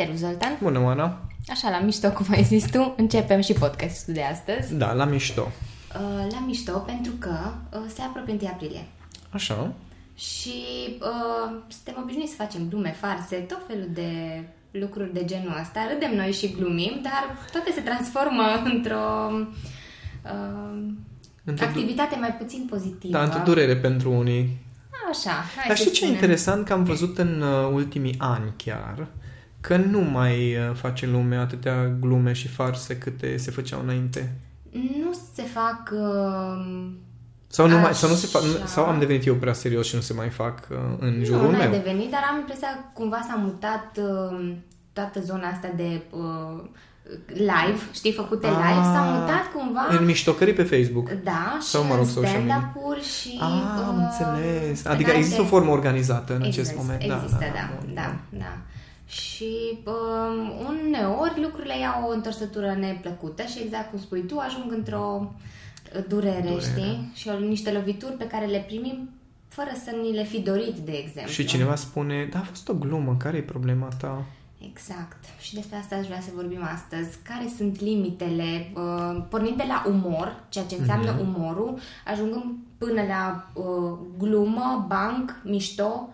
[0.00, 0.56] Servus, Zoltan!
[0.62, 1.18] Bună, Oana!
[1.48, 4.74] Așa, la mișto, cum ai zis tu, începem și podcastul de astăzi.
[4.74, 5.40] Da, la mișto.
[5.94, 7.34] Uh, la mișto pentru că
[7.72, 8.86] uh, se apropie 1 aprilie.
[9.30, 9.72] Așa.
[10.16, 10.52] Și
[11.00, 14.10] uh, suntem obișnuiți să facem glume, farse, tot felul de
[14.70, 15.80] lucruri de genul ăsta.
[15.92, 19.30] Râdem noi și glumim, dar toate se transformă într-o
[20.24, 20.76] uh,
[21.44, 23.12] Într-o du- activitate mai puțin pozitivă.
[23.12, 24.56] Da, într-o durere pentru unii.
[25.10, 26.14] Așa, hai Dar să știi ce e spunem.
[26.14, 26.66] interesant?
[26.66, 29.06] Că am văzut în uh, ultimii ani chiar
[29.60, 34.32] că nu mai uh, face lumea atâtea glume și farse câte se făceau înainte.
[34.72, 35.90] Nu se fac...
[35.92, 36.86] Uh,
[37.46, 38.66] Sau, nu mai, sau, nu se fac, Așa.
[38.66, 41.50] sau am devenit eu prea serios și nu se mai fac uh, în nu, jurul
[41.50, 41.70] n-ai meu.
[41.82, 44.52] devenit, dar am impresia că cumva s-a mutat uh,
[44.92, 46.62] toată zona asta de uh,
[47.26, 49.86] live, știi, făcute Ah, live, s-a mutat cumva...
[49.98, 51.10] În miștocării pe Facebook.
[51.10, 52.54] Da, și Sau, mă rog, în social media.
[52.54, 53.38] stand-up-uri și...
[53.40, 54.80] Ah, am uh, înțeles.
[54.80, 57.00] pe Adică care există te- o formă organizată în acest Există, moment.
[57.02, 58.38] Există, da, da, bun, da, bun.
[58.40, 58.52] da.
[59.10, 65.32] Și um, uneori lucrurile iau o întorsătură neplăcută și exact cum spui tu, ajung într-o
[65.96, 66.60] uh, durere, Durere.
[66.60, 67.10] știi?
[67.14, 69.10] Și o, niște lovituri pe care le primim
[69.48, 71.32] fără să ni le fi dorit, de exemplu.
[71.32, 74.24] Și cineva spune, da, a fost o glumă, care e problema ta?
[74.70, 75.16] Exact.
[75.40, 77.18] Și despre asta aș vrea să vorbim astăzi.
[77.22, 81.20] Care sunt limitele, uh, pornind de la umor, ceea ce înseamnă Mhm.
[81.36, 82.44] umorul, ajungând
[82.78, 86.08] până la uh, glumă, banc, mișto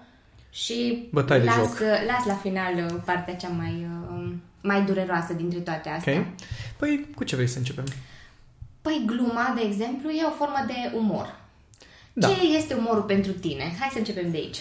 [0.64, 1.78] și Bătaie de las, joc.
[2.06, 6.18] las la final uh, partea cea mai, uh, mai dureroasă dintre toate astea.
[6.18, 6.26] Ok?
[6.76, 7.84] Păi, cu ce vrei să începem?
[8.82, 11.38] Păi gluma, de exemplu, e o formă de umor.
[12.12, 12.28] Da.
[12.28, 13.77] Ce este umorul pentru tine?
[13.78, 14.58] Hai să începem de aici.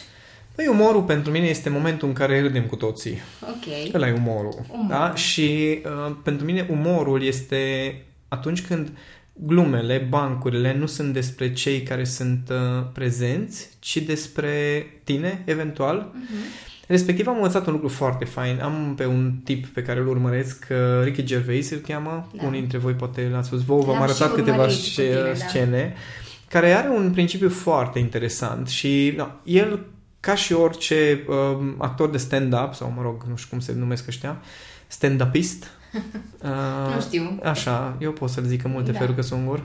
[0.55, 3.17] Păi umorul pentru mine este momentul în care râdem cu toții.
[3.41, 3.93] Ok.
[3.93, 4.66] Ăla e umorul.
[4.69, 4.88] Umorul.
[4.89, 5.16] Da?
[5.16, 7.61] Și uh, pentru mine umorul este
[8.27, 8.91] atunci când
[9.38, 16.11] glumele, bancurile nu sunt despre cei care sunt uh, prezenți, ci despre tine, eventual.
[16.14, 16.23] Mhm.
[16.88, 18.59] Respectiv am învățat un lucru foarte fain.
[18.61, 22.29] Am pe un tip pe care îl urmăresc, uh, Ricky Gervais îl cheamă.
[22.34, 22.46] Da.
[22.46, 23.66] Unii dintre voi poate l-ați văzut.
[23.66, 25.34] Vouă v-am L-am arătat și câteva urmărit cu sce- tine, da.
[25.34, 25.96] scene
[26.47, 29.85] care are un principiu foarte interesant și no, el
[30.19, 34.07] ca și orice uh, actor de stand-up, sau mă rog, nu știu cum se numesc
[34.07, 34.41] ăștia,
[34.88, 35.63] stand-upist.
[35.63, 35.84] Uh,
[36.95, 37.39] Nu știu.
[37.44, 38.97] Așa, eu pot să-l zic în multe Da.
[38.97, 39.61] feluri că sunt ungur.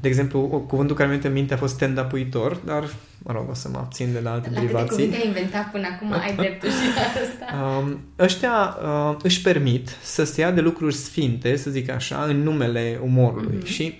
[0.00, 2.84] De exemplu, o- cuvântul care mi-a venit în minte a fost stand-up-uitor, dar,
[3.22, 4.90] mă rog, o să mă abțin de la alte La câte derivații.
[4.96, 7.78] cuvinte ai inventat până acum, ai dreptul și la asta.
[7.82, 12.42] Um, ăștia uh, își permit să se ia de lucruri sfinte, să zic așa, în
[12.42, 13.56] numele umorului.
[13.56, 13.66] Mhm.
[13.66, 13.98] Și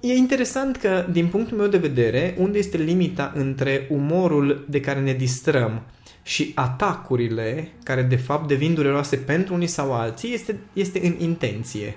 [0.00, 5.00] e interesant că, din punctul meu de vedere, unde este limita între umorul de care
[5.00, 5.82] ne distrăm
[6.26, 11.96] și atacurile, care de fapt devin dureroase pentru unii sau alții, este, este în intenție.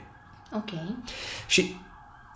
[0.53, 0.69] Ok.
[1.47, 1.75] Și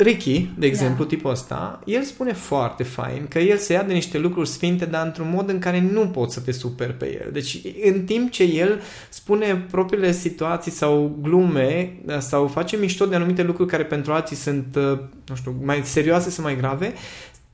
[0.04, 1.10] Ricky, de exemplu, Da.
[1.10, 5.06] tipul ăsta, el spune foarte fain că el se ia de niște lucruri sfinte, dar
[5.06, 7.32] într-un mod în care nu poți să te superi pe el.
[7.32, 13.44] Deci, în timp ce el spune propriile situații sau glume sau face mișto de anumite
[13.44, 16.94] lucruri care pentru alții sunt, uh, nu știu, mai serioase sau mai grave,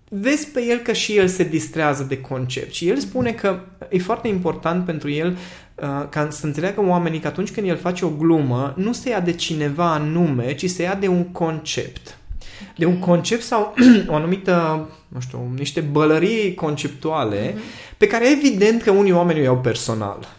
[0.09, 2.73] vezi pe el că și el se distrează de concept.
[2.73, 3.59] Și el spune că
[3.89, 5.37] e foarte important pentru el
[5.75, 9.19] uh, ca să înțeleagă oamenii că atunci când el face o glumă, nu se ia
[9.19, 12.17] de cineva anume, ci se ia de un concept.
[12.75, 13.73] De un concept sau
[14.09, 17.55] o anumită, nu știu, niște bălării conceptuale
[17.97, 20.35] pe care evident că unii oameni o iau personal.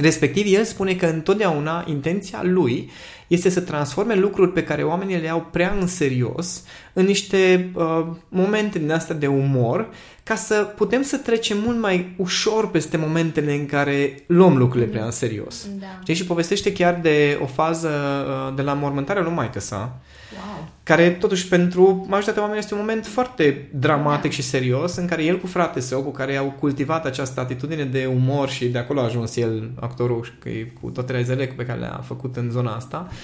[0.00, 2.90] Respectiv, el spune că întotdeauna intenția lui
[3.26, 8.06] este să transforme lucruri pe care oamenii le iau prea în serios în niște uh,
[8.28, 9.88] momente din astea de umor
[10.22, 15.04] ca să putem să trecem mult mai ușor peste momentele în care luăm lucrurile prea
[15.04, 15.66] în serios.
[15.78, 15.86] Da.
[16.02, 16.14] Știi?
[16.14, 20.00] Și povestește chiar de o fază uh, de la mormântarea lui maică sa,
[20.34, 20.68] Wow.
[20.82, 25.38] care totuși pentru majoritatea oamenilor este un moment foarte dramatic și serios în care el
[25.38, 29.04] cu frate său, cu care au cultivat această atitudine de umor și de acolo a
[29.04, 33.08] ajuns el, actorul, că e cu toate realizările pe care le-a făcut în zona asta,
[33.10, 33.16] uh,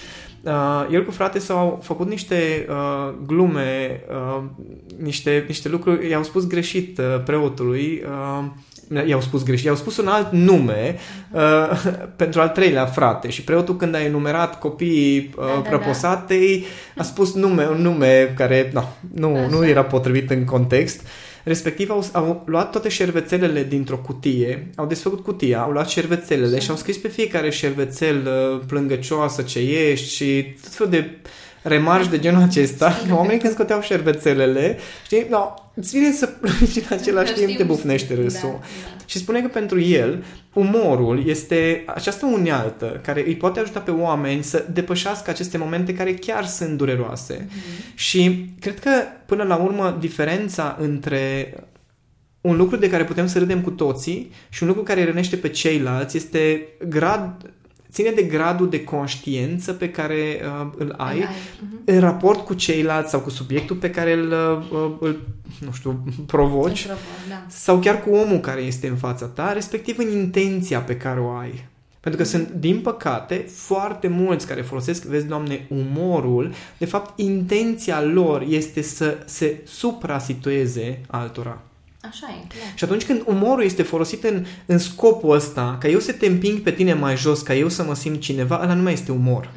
[0.91, 4.43] el cu frate său au făcut niște uh, glume, uh,
[4.99, 10.07] niște, niște lucruri, i-au spus greșit uh, preotului, uh, i-au spus greșit, i-au spus un
[10.07, 10.97] alt nume
[11.33, 11.85] uh,
[12.17, 15.69] pentru al treilea frate și preotul când a enumerat copiii uh, Da, da, da.
[15.69, 16.65] prăposatei
[16.97, 18.83] a spus nume, un nume care no,
[19.15, 19.47] nu, Așa.
[19.49, 21.07] nu era potrivit în context.
[21.49, 26.65] Respectiv au, au luat toate șervețelele dintr-o cutie, au desfăcut cutia, au luat șervețelele Așa.
[26.65, 31.11] și au scris pe fiecare șervețel uh, plângăcioasă ce ești și tot felul de
[31.63, 32.93] remarci de genul acesta.
[33.13, 37.63] Oamenii când scoteau șervețelele, știi, no, îți vine să plângi și în același timp te
[37.63, 38.59] bufnește râsul.
[38.61, 38.67] Da,
[38.98, 38.98] da.
[39.09, 44.43] Și spune că pentru el, umorul este această unealtă care îi poate ajuta pe oameni
[44.43, 47.47] să depășească aceste momente care chiar sunt dureroase.
[47.49, 47.97] Mhm.
[47.97, 48.91] Și cred că,
[49.27, 51.55] până la urmă, diferența între
[52.41, 55.49] un lucru de care putem să râdem cu toții și un lucru care rănește pe
[55.49, 57.53] ceilalți este grad
[57.93, 61.29] ține de gradul de conștiență pe care uh, îl ai, Îl ai,
[61.61, 61.81] mhm.
[61.85, 64.33] în raport cu ceilalți sau cu subiectul pe care îl,
[64.71, 65.21] uh, îl
[65.67, 66.99] nu știu, provoci Într-o-
[67.29, 67.45] Da.
[67.49, 71.31] sau chiar cu omul care este în fața ta, respectiv în intenția pe care o
[71.31, 71.67] ai.
[72.01, 78.03] Pentru că sunt, din păcate, foarte mulți care folosesc, vezi, Doamne, umorul, de fapt, intenția
[78.03, 81.63] lor este să se suprasitueze altora.
[82.01, 82.73] Așa e, clar.
[82.75, 86.61] Și atunci când umorul este folosit în, în scopul ăsta, ca eu să te împing
[86.61, 89.51] pe tine mai jos, ca eu să mă simt cineva, ăla nu mai este umor.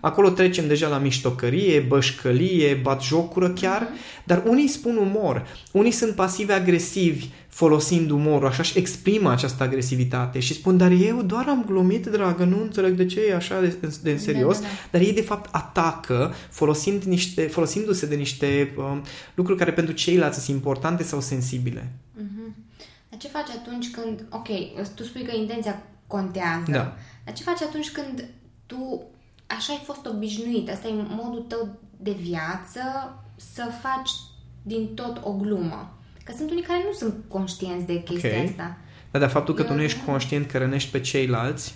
[0.00, 3.88] Acolo trecem deja la miștocărie, bășcălie, batjocură chiar,
[4.24, 10.54] dar unii spun umor, unii sunt pasivi-agresivi folosind umorul, așa și exprimă această agresivitate și
[10.54, 14.10] spun, dar eu doar am glumit, dragă, nu înțeleg de ce e așa de, de
[14.10, 19.02] în serios, Da, da, dar ei de fapt atacă folosind niște, folosindu-se de niște um,
[19.34, 21.92] lucruri care pentru ceilalți sunt importante sau sensibile.
[22.16, 22.54] Mhm.
[23.10, 24.48] Dar ce faci atunci când, ok,
[24.94, 26.96] tu spui că intenția contează, Da.
[27.24, 28.24] dar ce faci atunci când
[28.66, 29.06] tu
[29.46, 32.80] așa ai fost obișnuit, asta e modul tău de viață,
[33.36, 34.10] să faci
[34.62, 35.98] din tot o glumă?
[36.24, 38.48] Că sunt unii care nu sunt conștienți de chestia Ok.
[38.48, 38.76] asta.
[39.10, 40.10] Da, dar faptul că tu Eu nu ești nu.
[40.12, 41.74] conștient că rănești pe ceilalți,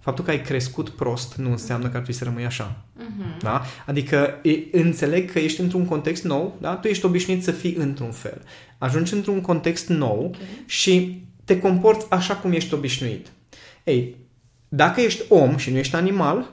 [0.00, 2.84] faptul că ai crescut prost nu înseamnă că ar trebui să rămâi așa.
[2.96, 3.38] Mhm.
[3.42, 3.62] Da?
[3.86, 6.74] Adică e, înțeleg că ești într-un context nou, da?
[6.76, 8.42] tu ești obișnuit să fii într-un fel.
[8.78, 10.34] Ajungi într-un context nou Ok.
[10.66, 13.26] și te comporți așa cum ești obișnuit.
[13.84, 14.16] Ei,
[14.68, 16.52] dacă ești om și nu ești animal,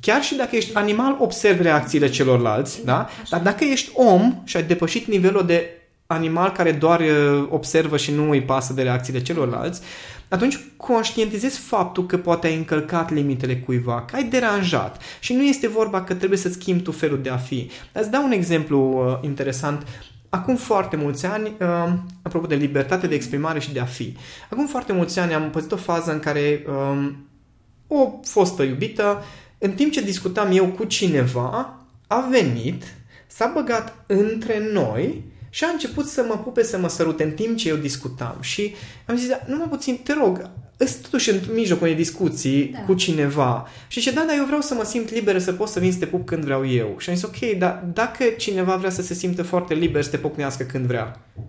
[0.00, 2.98] chiar și dacă ești animal, observi reacțiile celorlalți, da?
[2.98, 3.22] așa.
[3.30, 5.70] Dar dacă ești om și ai depășit nivelul de
[6.06, 9.80] animal care doar uh, observă și nu îi pasă de reacțiile celorlalți,
[10.28, 15.02] atunci conștientizezi faptul că poate ai încălcat limitele cuiva, că ai deranjat.
[15.20, 17.70] Și nu este vorba că trebuie să schimbi tu felul de a fi.
[17.92, 19.86] Dar îți dau un exemplu uh, interesant.
[20.28, 24.16] Acum foarte mulți ani, uh, apropo de libertate de exprimare și de a fi,
[24.50, 27.26] acum foarte mulți ani am păzit o fază în care um,
[27.86, 29.22] o fostă iubită,
[29.66, 32.82] în timp ce discutam eu cu cineva, a venit,
[33.26, 37.56] s-a băgat între noi și a început să mă pupe, să mă sărute în timp
[37.56, 38.36] ce eu discutam.
[38.40, 38.74] Și
[39.06, 42.78] am zis, "Da, numai puțin, te rog, îți totuși în mijlocul unei discuții Da.
[42.78, 43.66] cu cineva.
[43.88, 45.98] Și zice, da, dar eu vreau să mă simt liber să pot să vin să
[45.98, 46.94] te pup când vreau eu.
[46.98, 50.16] Și am zis, ok, dar dacă cineva vrea să se simtă foarte liber să te
[50.16, 51.46] pocnească când vrea, Wow.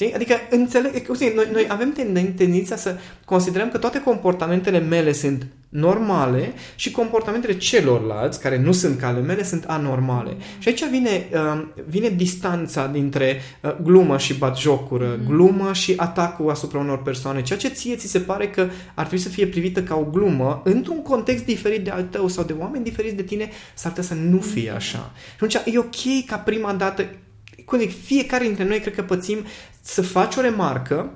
[0.00, 0.14] Știi?
[0.14, 5.12] Adică înțeleg, că, uite, noi, noi avem tenden- tendința să considerăm că toate comportamentele mele
[5.12, 10.36] sunt normale și comportamentele celorlalți, care nu sunt ca ale mele, sunt anormale.
[10.58, 16.78] Și aici vine, uh, vine distanța dintre uh, glumă și batjocură, glumă și atacul asupra
[16.78, 17.42] unor persoane.
[17.42, 18.60] Ceea ce ție ți se pare că
[18.94, 22.44] ar trebui să fie privită ca o glumă, într-un context diferit de al tău sau
[22.44, 25.12] de oameni diferiți de tine, s-ar putea să nu fie așa.
[25.36, 27.06] Și atunci e ok ca prima dată
[27.70, 29.44] cum zic, fiecare dintre noi cred că pățim
[29.80, 31.10] să faci o remarcă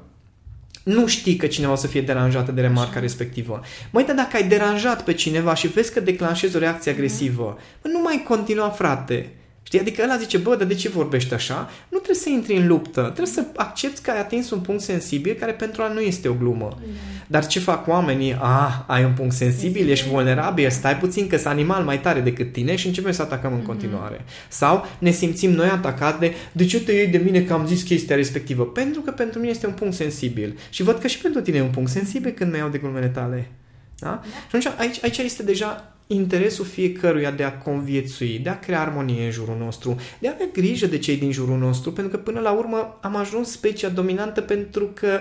[0.85, 3.61] nu știi că cineva o să fie deranjată de remarca respectivă.
[3.91, 7.89] Măi, dar dacă ai deranjat pe cineva și vezi că declanșezi o reacție agresivă, bă,
[7.89, 9.33] nu mai continua, frate.
[9.67, 9.81] Știi?
[9.81, 11.71] Adică ăla zice, bă, dar de ce vorbești așa?
[11.89, 13.01] Nu trebuie să intri în luptă.
[13.01, 16.33] Trebuie să accepti că ai atins un punct sensibil care pentru a nu este o
[16.33, 16.79] glumă.
[17.27, 18.33] Dar ce fac oamenii?
[18.41, 22.53] Ah, ai un punct sensibil, ești vulnerabil, stai puțin că sunt animal mai tare decât
[22.53, 24.25] tine și începem să atacăm în continuare.
[24.49, 27.83] Sau ne simțim noi atacați de de ce te iei de mine că am zis
[27.83, 28.67] chestia respectivă?
[28.67, 30.59] Pentru că pentru mine este un punct sensibil.
[30.71, 33.09] Și văd că și pentru tine e un punct sensibil când mă iau de glumele
[33.09, 33.51] tale.
[33.99, 34.21] Da?
[34.25, 39.25] Și atunci aici, aici este deja interesul fiecăruia de a conviețui, de a crea armonie
[39.25, 42.41] în jurul nostru, de a avea grijă de cei din jurul nostru, pentru că până
[42.41, 45.21] la urmă am ajuns specia dominantă pentru că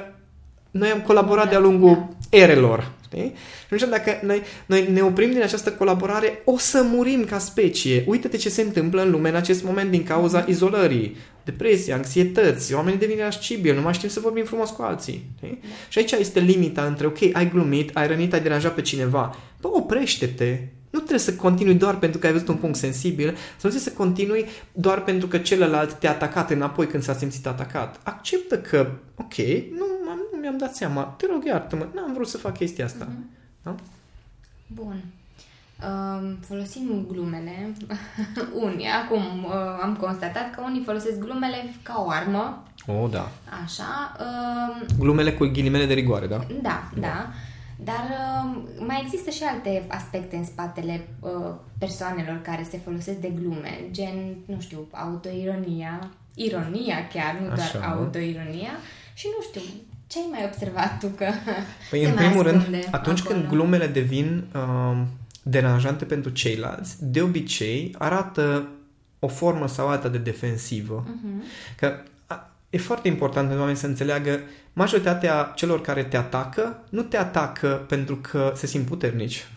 [0.74, 2.92] noi am colaborat de-a lungul erelor.
[3.06, 3.34] Știi?
[3.68, 8.04] Și atunci dacă noi, noi ne oprim din această colaborare, o să murim ca specie.
[8.08, 13.00] Uită-te ce se întâmplă în lume în acest moment din cauza izolării, depresie, anxietăți, oamenii
[13.00, 15.30] devin irascibili, nu mai știm să vorbim frumos cu alții.
[15.38, 15.60] Știi?
[15.90, 19.36] Și aici este limita între, ok, ai glumit, ai rănit, ai deranjat pe cineva.
[19.62, 23.36] Bă, oprește-te, nu trebuie să continui doar pentru că ai văzut un punct sensibil, sau
[23.36, 28.00] nu trebuie să continui doar pentru că celălalt te-a atacat înapoi când s-a simțit atacat.
[28.04, 29.38] Acceptă că, ok,
[29.72, 33.08] nu, m- nu mi-am dat seama, te rog iartă-mă, n-am vrut să fac chestia asta.
[33.64, 33.76] Da?
[34.68, 35.04] Bun.
[35.88, 37.74] Um, folosim glumele.
[38.66, 43.32] unii, acum uh, am constatat că unii folosesc glumele ca o armă, O, da.
[43.64, 44.16] așa.
[44.20, 46.46] Um, Glumele cu ghilimele de rigoare, da?
[46.62, 47.28] da, da.
[47.84, 48.04] Dar
[48.44, 53.88] um, mai există și alte aspecte în spatele uh, persoanelor care se folosesc de glume,
[53.92, 57.80] gen, nu știu, autoironia, ironia chiar, nu Așa.
[57.80, 58.72] doar autoironia.
[59.14, 59.62] Și nu știu,
[60.08, 61.26] ce ai mai observat tu că
[61.90, 63.36] Păi, se în mai primul rând, ascunde atunci acolo?
[63.36, 65.02] când glumele devin uh,
[65.44, 68.68] deranjante pentru ceilalți, de obicei arată
[69.20, 71.04] o formă sau alta de defensivă.
[71.08, 71.44] Mhm.
[71.80, 74.40] Că a, e foarte important pentru oameni să înțeleagă
[74.74, 79.48] majoritatea celor care te atacă nu te atacă pentru că se simt puternici.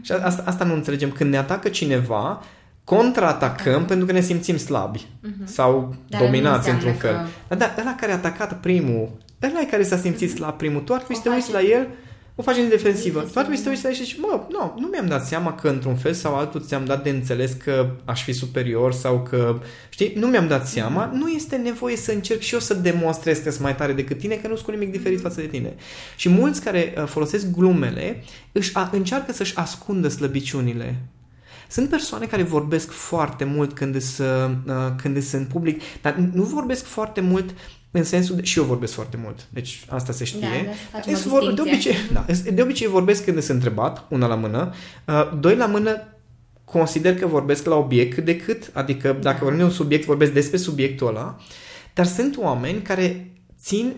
[0.00, 1.10] Și asta, asta nu înțelegem.
[1.10, 2.42] Când ne atacă cineva,
[2.84, 3.88] contraatacăm uh-huh.
[3.88, 5.44] pentru că ne simțim slabi uh-huh.
[5.44, 7.28] sau Dar dominați într-un fel.
[7.48, 7.54] Că...
[7.54, 9.10] Dar ăla care a atacat primul,
[9.42, 10.34] ăla care s-a simțit uh-huh.
[10.34, 11.88] slab primul, tu ar trebui să te uiți la el
[12.36, 13.20] o faci în defensivă.
[13.20, 15.54] Tu ar trebui să te uiți la și zici, mă, nu, nu mi-am dat seama
[15.54, 19.60] că într-un fel sau altul ți-am dat de înțeles că aș fi superior sau că,
[19.88, 23.50] știi, nu mi-am dat seama, nu este nevoie să încerc și eu să demonstrez că
[23.50, 25.74] sunt mai tare decât tine, că nu sunt cu nimic diferit față de tine.
[26.16, 28.22] Și mulți care uh, folosesc glumele
[28.52, 31.00] își a, încearcă să-și ascundă slăbiciunile.
[31.68, 36.42] Sunt persoane care vorbesc foarte mult când sunt, uh, când sunt în public, dar nu
[36.42, 37.54] vorbesc foarte mult
[37.96, 40.74] în sensul de, și eu vorbesc foarte mult, deci asta se știe.
[40.92, 44.72] Da, da, vor, de, obicei, da, de obicei vorbesc când sunt întrebat, una la mână,
[45.06, 46.08] uh, doi la mână
[46.64, 49.18] consider că vorbesc la obiect cât de cât, adică da.
[49.18, 51.36] dacă vorbim de un subiect, vorbesc despre subiectul ăla,
[51.94, 53.94] dar sunt oameni care țin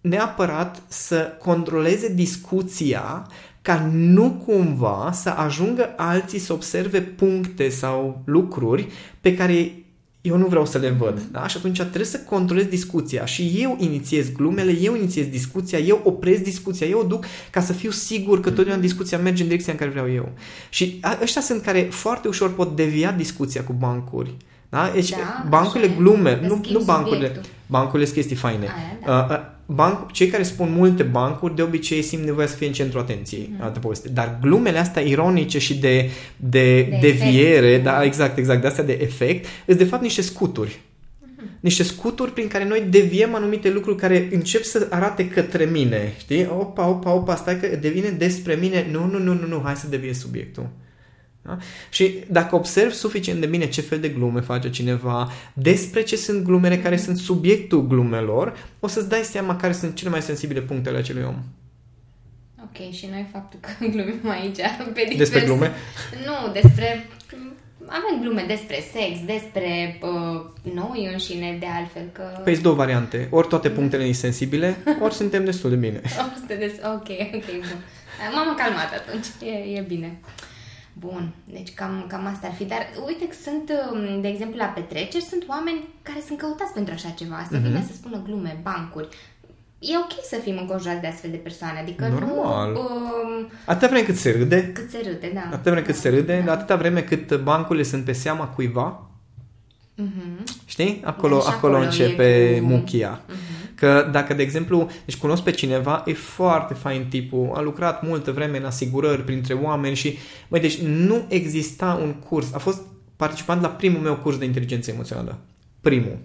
[0.00, 3.26] neapărat să controleze discuția
[3.62, 8.88] ca nu cumva să ajungă alții să observe puncte sau lucruri
[9.20, 9.72] pe care
[10.20, 11.20] eu nu vreau să le văd.
[11.32, 11.46] Da?
[11.46, 16.42] Și atunci trebuie să controlez discuția și eu inițiez glumele, eu inițiez discuția, eu opresc
[16.42, 19.78] discuția, eu o duc ca să fiu sigur că totdeauna discuția merge în direcția în
[19.78, 20.28] care vreau eu.
[20.68, 24.34] Și ăștia sunt care foarte ușor pot devia discuția cu bancuri.
[24.68, 24.90] Da?
[24.94, 27.52] Deci da, bancurile glume, nu, nu bancurile, subiectul.
[27.66, 28.66] bancurile sunt chestii faine.
[28.66, 29.26] Aia, da.
[29.30, 32.72] uh, uh, banc, cei care spun multe bancuri de obicei simt nevoia să fie în
[32.72, 33.50] centru atenției.
[33.52, 33.62] Mm.
[33.62, 34.08] Altă poveste.
[34.08, 37.84] Dar glumele astea ironice și de, de, de deviere, efect.
[37.84, 40.80] da, exact, exact, de astea de efect, sunt de fapt niște scuturi.
[41.20, 41.48] Mm.
[41.60, 46.14] Niște scuturi prin care noi deviem anumite lucruri care încep să arate către mine.
[46.18, 46.48] Știi?
[46.58, 48.86] Opa, opa, opa, stai că devine despre mine.
[48.90, 50.68] Nu, nu, nu, nu, nu, hai să devie subiectul.
[51.42, 51.58] Da?
[51.90, 56.44] Și dacă observi suficient de bine ce fel de glume face cineva, despre ce sunt
[56.44, 60.98] glumele care sunt subiectul glumelor, o să-ți dai seama care sunt cele mai sensibile punctele
[60.98, 61.36] acelui om.
[62.62, 64.56] Ok, și noi faptul că glumim aici
[64.94, 65.16] pe diverse...
[65.16, 65.72] Despre glume?
[66.26, 67.06] Nu, despre...
[67.86, 72.22] Avem glume despre sex, despre uh, noi înșine, de altfel că...
[72.44, 73.28] Păi două variante.
[73.30, 76.00] Ori toate punctele sunt sensibile, ori suntem destul de bine.
[76.04, 76.72] Ori suntem des...
[76.72, 77.80] Ok, ok, bun.
[78.34, 79.26] M-am calmat atunci.
[79.42, 80.18] E, e bine.
[80.98, 82.64] Bun, deci cam, cam asta ar fi.
[82.64, 86.94] Dar uite că sunt, um, de exemplu, la petreceri, sunt oameni care sunt căutați pentru
[86.94, 87.46] așa ceva.
[87.50, 87.62] Să uh-huh.
[87.62, 89.08] vină să spună glume, bancuri.
[89.78, 92.72] E ok să fim înconjurați de astfel de persoane, adică Normal.
[92.72, 92.80] nu...
[92.80, 94.72] Um, atâta vreme cât se râde.
[94.72, 95.40] Cât se râde, da.
[95.40, 96.52] Atâta vreme cât se râde, da.
[96.52, 99.10] atâta vreme cât bancurile sunt pe seama cuiva.
[99.98, 100.42] Uh-huh.
[100.64, 101.02] Știi?
[101.04, 102.66] Acolo, deci acolo, acolo începe cu...
[102.66, 103.20] muchia.
[103.20, 103.47] Uh-huh.
[103.78, 108.32] Că dacă, de exemplu, deci cunosc pe cineva, e foarte fain tipul, a lucrat multă
[108.32, 110.18] vreme în asigurări printre oameni și,
[110.48, 112.52] băi, deci nu exista un curs.
[112.52, 112.80] A fost
[113.16, 115.38] participant la primul meu curs de inteligență emoțională.
[115.80, 116.18] Primul.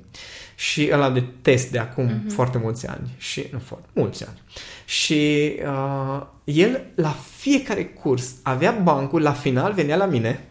[0.56, 2.34] Și ăla de test de acum uh-huh.
[2.34, 3.10] foarte mulți ani.
[3.18, 4.42] Și, nu foarte, mulți ani.
[4.86, 10.48] Și uh, el, la fiecare curs, avea bancul, la final venea la mine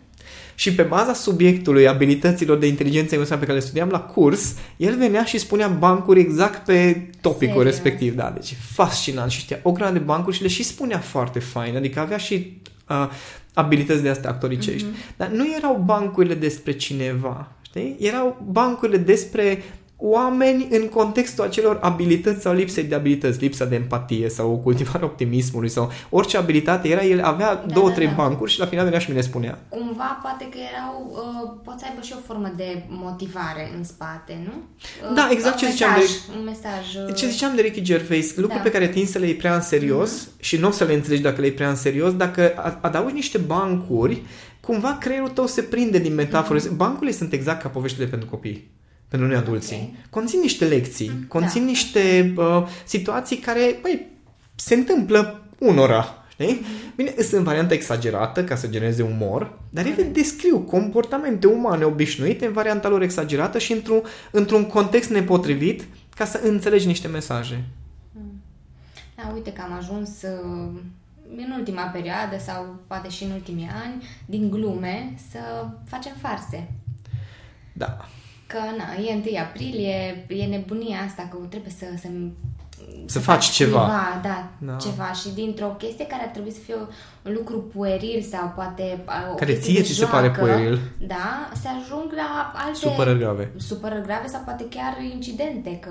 [0.62, 4.96] și pe baza subiectului, abilităților de inteligență emoțională pe care le studiam la curs, el
[4.96, 7.74] venea și spunea bancuri exact pe topicul Serios?
[7.74, 8.14] respectiv.
[8.14, 11.76] Da, deci fascinant și știa o grămadă de bancuri și le și spunea foarte fain,
[11.76, 13.08] adică avea și uh,
[13.54, 14.86] abilități de astea actoricești.
[14.86, 15.16] Mm-hmm.
[15.16, 17.96] Dar nu erau bancurile despre cineva, știi?
[18.00, 19.62] Erau bancurile despre
[20.04, 25.68] oameni în contextul acelor abilități sau lipsei de abilități, lipsa de empatie sau cultivarea optimismului
[25.68, 28.12] sau orice abilitate era, el avea da, două, da, trei da.
[28.12, 29.58] bancuri și la final venea și mi le spunea.
[29.68, 34.38] Cumva poate că erau, uh, poți să aibă și o formă de motivare în spate,
[34.44, 34.52] nu?
[35.08, 36.38] Uh, da, exact ce mesaj, ziceam de...
[36.38, 37.08] Un mesaj.
[37.08, 37.14] Uh...
[37.14, 38.68] Ce ziceam de Ricky Gervais, lucruri da.
[38.68, 40.40] pe care tin să le iei prea în serios mm-hmm.
[40.40, 43.38] și nu o să le înțelegi dacă le iei prea în serios, dacă adaugi niște
[43.38, 44.22] bancuri,
[44.60, 46.60] cumva creierul tău se prinde din metafore.
[46.60, 46.76] Mm-hmm.
[46.76, 48.80] Bancurile sunt exact ca poveștile pentru copii
[49.12, 49.76] pentru noi adulții.
[49.76, 50.04] Okay.
[50.10, 51.66] Conțin niște lecții, mm, conțin da.
[51.66, 54.06] niște uh, situații care, băi,
[54.54, 56.60] se întâmplă unora, știi?
[56.60, 56.94] Mm-hmm.
[56.96, 62.46] Bine, sunt în varianta exagerată ca să genereze umor, dar ele descriu comportamente umane obișnuite
[62.46, 67.64] în varianta lor exagerată și într-un, într-un context nepotrivit ca să înțelegi niște mesaje.
[68.12, 68.42] Mm.
[69.16, 70.80] Da, uite că am ajuns uh,
[71.36, 75.38] în ultima perioadă sau poate și în ultimii ani, din glume, să
[75.84, 76.70] facem farse.
[77.72, 78.06] Da
[78.52, 82.08] că na, e 1 aprilie, e nebunia asta că trebuie să, să
[83.06, 83.80] să, să faci ceva.
[83.80, 88.26] ceva da, da, ceva și dintr-o chestie care ar trebui să fie un lucru pueril
[88.30, 90.80] sau poate o care ție ți se pare pueril.
[91.06, 93.52] Da, se ajung la alte supărări grave.
[93.56, 95.90] Supărări grave sau poate chiar incidente că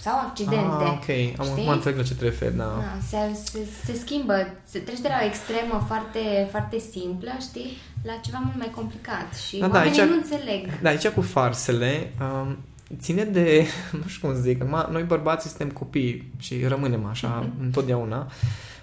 [0.00, 0.84] sau accidente.
[0.84, 2.64] Ah, ok, am acum înțeleg la ce te referi, da.
[2.64, 7.76] da se, se, se schimbă, se trece de la o extremă foarte, foarte simplă, știi,
[8.02, 10.80] la ceva mult mai complicat și da, da, aici, nu înțeleg.
[10.82, 12.58] Da, aici cu farsele, um,
[13.00, 13.66] ține de,
[14.02, 17.62] nu știu cum să zic, noi bărbații suntem copii și rămânem așa mm-hmm.
[17.62, 18.30] întotdeauna.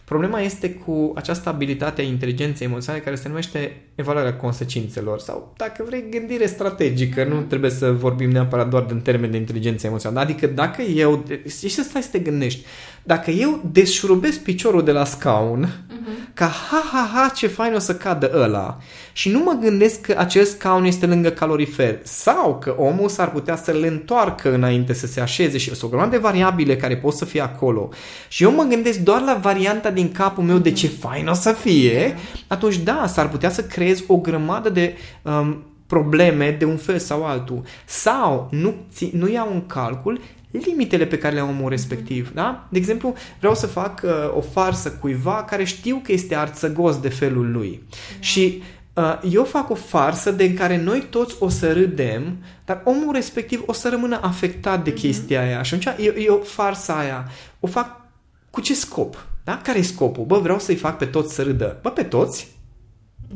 [0.05, 5.83] Problema este cu această abilitate a inteligenței emoționale care se numește evaluarea consecințelor sau, dacă
[5.88, 7.24] vrei, gândire strategică.
[7.24, 7.47] Nu mhm.
[7.47, 10.19] trebuie să vorbim neapărat doar în termen de inteligență emoțională.
[10.19, 12.65] Adică dacă eu, și să stai să te gândești,
[13.03, 16.33] dacă eu deșurubesc piciorul de la scaun, uh-huh.
[16.33, 18.77] ca ha, ha, ha, ce fain o să cadă ăla,
[19.13, 22.00] și nu mă gândesc că acest scaun este lângă calorifer.
[22.03, 26.09] Sau că omul s-ar putea să-l întoarcă înainte să se așeze și sunt o grămadă
[26.09, 27.89] de variabile care pot să fie acolo.
[28.27, 31.51] Și eu mă gândesc doar la varianta din capul meu de ce fain o să
[31.51, 32.15] fie,
[32.47, 37.25] atunci da, s-ar putea să creez o grămadă de um, probleme de un fel sau
[37.25, 37.62] altul.
[37.85, 40.19] Sau nu, ți, nu iau în calcul
[40.63, 42.31] limitele pe care le au omul respectiv.
[42.33, 42.67] Da?
[42.69, 47.09] De exemplu, vreau să fac uh, o farsă cuiva care știu că este arțăgos de
[47.09, 47.83] felul lui.
[47.89, 47.95] Da.
[48.19, 52.81] Și uh, eu fac o farsă de în care noi toți o să râdem, dar
[52.83, 54.95] omul respectiv o să rămână afectat de mm-hmm.
[54.95, 55.62] chestia aia.
[55.62, 58.01] Și atunci eu, eu farsa aia o fac
[58.50, 59.27] cu ce scop?
[59.43, 59.59] Da?
[59.63, 60.25] Care e scopul?
[60.25, 61.79] Bă, vreau să-i fac pe toți să râdă.
[61.81, 62.53] Bă, pe toți?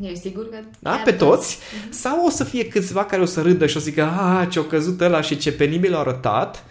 [0.00, 0.56] E sigur că...
[0.78, 1.00] Da?
[1.04, 1.36] Pe toți?
[1.36, 1.56] toți?
[1.56, 1.90] Mm-hmm.
[1.90, 4.62] Sau o să fie câțiva care o să râdă și o să zică, a, ce-o
[4.62, 6.64] căzut ăla și ce penibil a arătat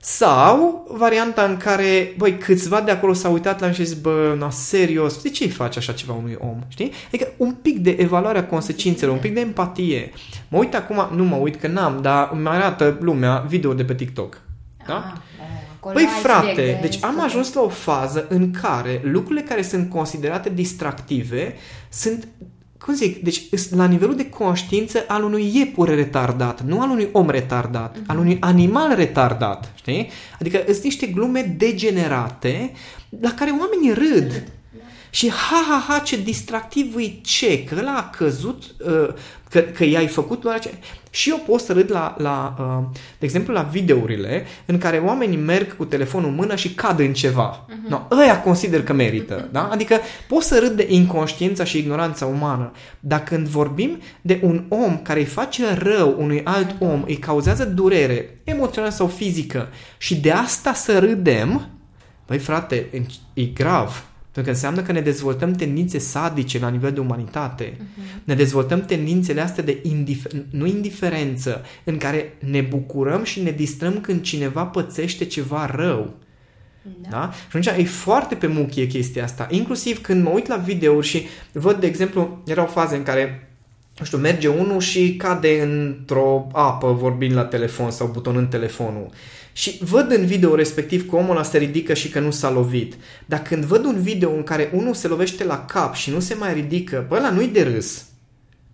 [0.00, 4.34] sau varianta în care, băi, câțiva de acolo s-au uitat la mine și zis, bă,
[4.38, 6.92] na, serios, de ce îi faci așa ceva unui om, știi?
[7.06, 10.12] Adică un pic de evaluare a consecințelor, un pic de empatie.
[10.48, 13.94] Mă uit acum, nu mă uit că n-am, dar îmi arată lumea video de pe
[13.94, 14.40] TikTok.
[14.86, 14.94] Da?
[14.94, 15.02] Ah,
[15.38, 15.90] da.
[15.92, 20.50] Păi frate, de deci am ajuns la o fază în care lucrurile care sunt considerate
[20.50, 21.54] distractive
[21.88, 22.28] sunt
[22.84, 27.30] cum zic, deci la nivelul de conștiință al unui iepure retardat, nu al unui om
[27.30, 28.06] retardat, uh-huh.
[28.06, 30.10] al unui animal retardat, știi?
[30.40, 32.72] Adică sunt niște glume degenerate
[33.20, 34.44] la care oamenii râd.
[35.10, 39.14] Și ha, ha, ha, ce distractiv e ce, că ăla a căzut, uh,
[39.50, 40.70] că, că i-ai făcut doar ce...
[41.10, 45.36] Și eu pot să râd la, la uh, de exemplu, la videourile în care oamenii
[45.36, 47.64] merg cu telefonul în mână și cad în ceva.
[47.64, 47.88] Uh-huh.
[47.88, 49.50] No, ăia consider că merită, uh-huh.
[49.50, 49.68] da?
[49.72, 54.98] Adică pot să râd de inconștiența și ignoranța umană, dar când vorbim de un om
[55.02, 56.78] care îi face rău unui alt uh-huh.
[56.78, 59.68] om, îi cauzează durere emoțională sau fizică
[59.98, 61.68] și de asta să râdem,
[62.26, 64.06] băi frate, e grav.
[64.32, 67.70] Pentru că înseamnă că ne dezvoltăm tendințe sadice la nivel de umanitate.
[67.72, 68.24] Uh-huh.
[68.24, 74.00] Ne dezvoltăm tendințele astea de indif- nu indiferență, în care ne bucurăm și ne distrăm
[74.00, 76.14] când cineva pățește ceva rău.
[76.82, 77.08] Da.
[77.10, 77.30] da?
[77.32, 79.46] Și atunci e foarte pe muchie chestia asta.
[79.50, 83.48] Inclusiv când mă uit la videouri și văd, de exemplu, erau faze în care
[83.98, 89.10] nu știu, merge unul și cade într-o apă vorbind la telefon sau butonând telefonul
[89.58, 92.94] și văd în video respectiv că omul ăla se ridică și că nu s-a lovit.
[93.26, 96.34] Dar când văd un video în care unul se lovește la cap și nu se
[96.34, 98.04] mai ridică, bă, ăla nu-i de râs.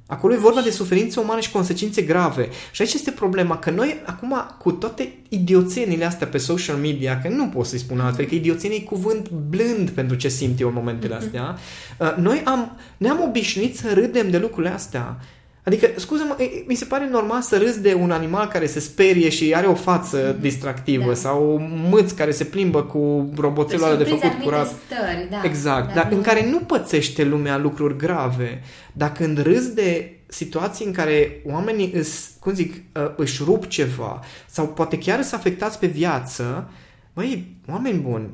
[0.06, 2.48] Acolo e vorba de suferințe umane și consecințe grave.
[2.72, 7.28] Și aici este problema că noi acum cu toate idioțenile astea pe social media, că
[7.28, 10.74] nu pot să-i spun altfel, că idioțenii e cuvânt blând pentru ce simt eu în
[10.74, 11.24] momentele mhm.
[11.24, 11.58] astea,
[11.98, 15.16] uh, noi am, ne-am obișnuit să râdem de lucrurile astea.
[15.64, 19.54] Adică, scuză-mă, mi se pare normal să râzi de un animal care se sperie și
[19.54, 20.40] are o față mm-hmm.
[20.40, 21.14] distractivă da.
[21.14, 24.66] sau mâți care se plimbă cu roboțelul ăla de făcut curat.
[24.66, 25.40] Stări, da.
[25.44, 26.16] Exact, dar, dar nu...
[26.16, 28.62] în care nu pățește lumea lucruri grave.
[28.92, 34.20] Dar când râzi de situații în care oamenii îs, cum zic, ă, își rup ceva
[34.46, 36.70] sau poate chiar să afectați pe viață,
[37.12, 38.28] băi, oameni buni,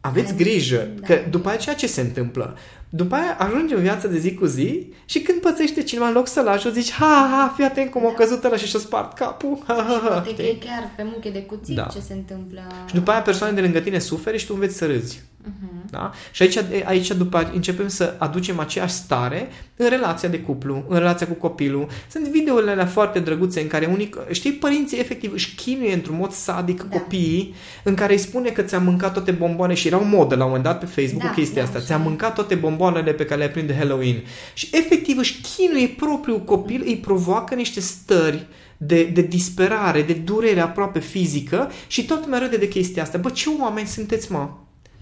[0.00, 1.06] aveți grijă, da.
[1.06, 2.56] că după aceea ce se întâmplă?
[2.88, 6.26] După aia ajunge în viața de zi cu zi și când pățește cineva în loc
[6.26, 8.08] să-l ajut, zici, ha, ha, fii atent cum da.
[8.08, 9.58] a căzut ăla și și-a spart capul.
[9.66, 10.08] Ha, ha, ha.
[10.08, 11.88] Poate că e chiar pe muche de cuțit da.
[11.92, 12.60] ce se întâmplă.
[12.86, 15.22] Și după aia persoanele de lângă tine suferă și tu înveți să râzi.
[15.46, 15.90] Uh-huh.
[15.90, 16.12] Da?
[16.32, 21.26] Și aici, aici după începem să aducem aceeași stare în relația de cuplu, în relația
[21.26, 21.88] cu copilul.
[22.10, 26.32] Sunt videourile alea foarte drăguțe în care unii, știi, părinții efectiv își chinuie într-un mod
[26.32, 26.98] sadic da.
[26.98, 30.48] copiii, în care îi spune că ți-a mâncat toate bomboane și erau modă la un
[30.48, 31.80] moment dat pe Facebook da, chestia da, asta.
[31.80, 34.22] Ți-a mâncat toate bomboanele pe care le-ai prins de Halloween.
[34.54, 40.60] Și efectiv își chinuie propriul copil, îi provoacă niște stări de, de disperare, de durere
[40.60, 43.18] aproape fizică și tot mai râde de chestia asta.
[43.18, 44.48] Bă, ce oameni sunteți, mă?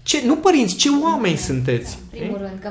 [0.05, 1.97] Ce, nu părinți, ce oameni sunteți?
[2.01, 2.69] În primul rând, că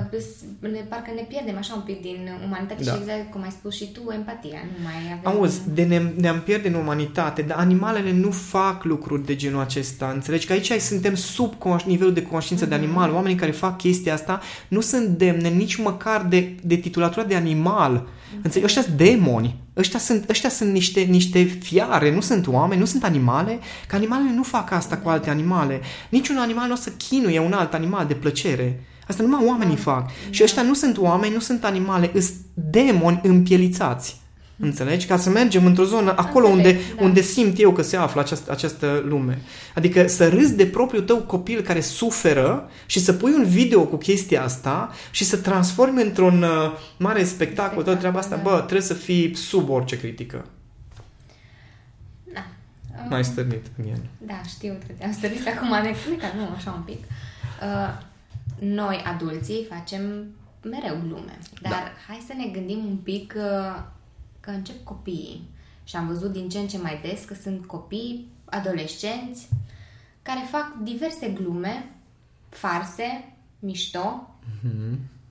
[0.60, 2.92] ne, parcă ne pierdem așa un pic din umanitate da.
[2.92, 4.58] și exact cum ai spus și tu, empatia.
[4.76, 5.38] Nu mai avem...
[5.38, 10.10] Auzi, de ne, ne-am pierdut în umanitate, dar animalele nu fac lucruri de genul acesta.
[10.14, 11.52] Înțelegi că aici suntem sub
[11.86, 12.68] nivelul de conștiință mm-hmm.
[12.68, 13.12] de animal.
[13.12, 18.06] Oamenii care fac chestia asta nu sunt demne nici măcar de, de titulatura de animal.
[18.06, 18.23] Mm-hmm.
[18.42, 18.64] Înțelegi?
[18.64, 19.62] Ăștia sunt demoni.
[19.76, 24.32] Ăștia sunt, ăștia sunt niște, niște fiare, nu sunt oameni, nu sunt animale, că animalele
[24.34, 25.80] nu fac asta cu alte animale.
[26.08, 28.84] Niciun animal nu o să chinuie un alt animal de plăcere.
[29.08, 29.80] Asta numai oamenii da.
[29.80, 30.06] fac.
[30.06, 30.12] Da.
[30.30, 34.22] Și ăștia nu sunt oameni, nu sunt animale, sunt demoni împielițați.
[34.56, 35.06] Înțelegi?
[35.06, 37.04] Ca să mergem într-o zonă acolo Înțeleg, unde, da.
[37.04, 39.38] unde simt eu că se află această, această lume.
[39.74, 43.96] Adică să râzi de propriul tău copil care suferă și să pui un video cu
[43.96, 48.36] chestia asta și să transformi într-un uh, mare spectacol toată treaba asta.
[48.36, 48.42] da.
[48.42, 50.44] Bă, trebuie să fii sub orice critică.
[52.34, 52.44] Da.
[53.08, 54.00] Mai stârnit în el.
[54.18, 56.98] Da, știu că te-am stărit acum anecdotica, nu, așa un pic.
[57.62, 58.02] Uh,
[58.58, 60.02] noi, adulții, facem
[60.62, 61.38] mereu glume.
[61.62, 61.92] Dar Da.
[62.06, 63.82] hai să ne gândim un pic uh,
[64.44, 65.48] că încep copiii.
[65.84, 69.48] Și am văzut din ce în ce mai des că sunt copii, adolescenți,
[70.22, 71.90] care fac diverse glume,
[72.48, 74.28] farse, mișto,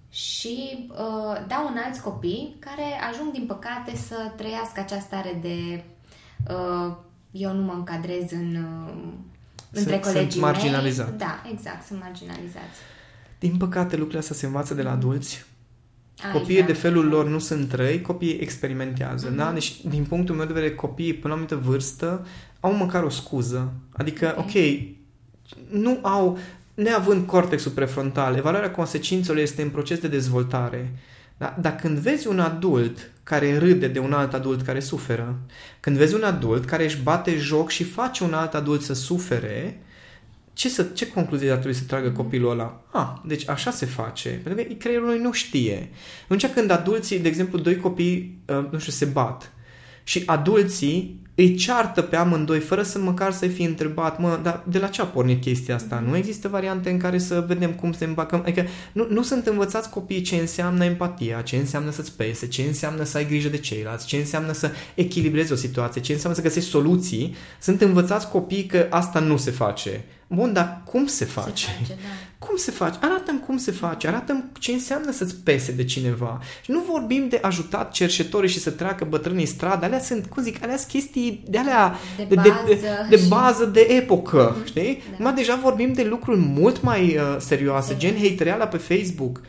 [0.10, 5.84] și uh, dau în alți copii care ajung, din păcate, să trăiască această stare de
[6.54, 6.95] uh,
[7.32, 8.93] eu nu mă încadrez în uh,
[9.71, 11.10] între Sunt- colegii sunt marginalizat.
[11.10, 11.17] mei.
[11.17, 12.78] Da, exact, sunt marginalizați.
[13.39, 15.45] Din păcate, lucrurile astea se învață de la adulți.
[16.21, 16.65] Aici, Copiii da.
[16.65, 19.38] de felul lor nu sunt răi, copiii experimentează, Mhm.
[19.38, 19.52] da?
[19.52, 22.26] Deci, din punctul meu de vedere, copiii până la o anumită vârstă
[22.60, 23.73] au măcar o scuză.
[23.91, 24.52] Adică, ok,
[25.69, 26.38] nu au,
[26.73, 30.91] neavând cortexul prefrontal, evaluarea consecințelor este în proces de dezvoltare.
[31.38, 31.58] Da?
[31.62, 35.36] Dar când vezi un adult care râde de un alt adult care suferă,
[35.80, 39.82] când vezi un adult care își bate joc și face un alt adult să sufere,
[40.54, 42.82] ce, să, ce concluzie ar trebui să tragă copilul ăla?
[42.92, 44.30] Ah, deci așa se face.
[44.30, 45.89] Pentru că creierul lui nu știe.
[46.24, 49.52] Atunci când adulții, de exemplu, doi copii, uh, nu știu, se bat
[50.04, 54.80] și adulții îi ceartă pe amândoi fără să măcar să-i fi întrebat, mă, dar de
[54.80, 56.04] la ce a pornit chestia asta?
[56.08, 58.39] Nu există variante în care să vedem cum se îmbacăm?
[58.39, 63.04] Adică nu, nu sunt învățați copiii ce înseamnă empatia, ce înseamnă să-ți pese, ce înseamnă
[63.04, 66.70] să ai grijă de ceilalți, ce înseamnă să echilibrezi o situație, ce înseamnă să găsești
[66.70, 67.36] soluții.
[67.62, 70.06] Sunt învățați copiii că asta nu se face.
[70.28, 71.66] Bun, dar cum se face?
[71.66, 72.08] Se face, da.
[72.48, 72.98] Cum se face?
[73.02, 76.40] Arată-mi cum se face, arată-mi ce înseamnă să-ți pese de cineva.
[76.64, 80.64] Și nu vorbim de ajutat cerșetorii și să treacă bătrânii stradă, alea sunt, cum zic,
[80.64, 84.56] alea sunt chestii de alea De de, de, bază de, de și- bază, de epocă,
[84.66, 85.04] știi?
[85.18, 85.24] Da.
[85.24, 85.32] Da.
[85.32, 89.42] deja vorbim de lucruri mult mai uh, serioase, gen hatereala pe Facebook.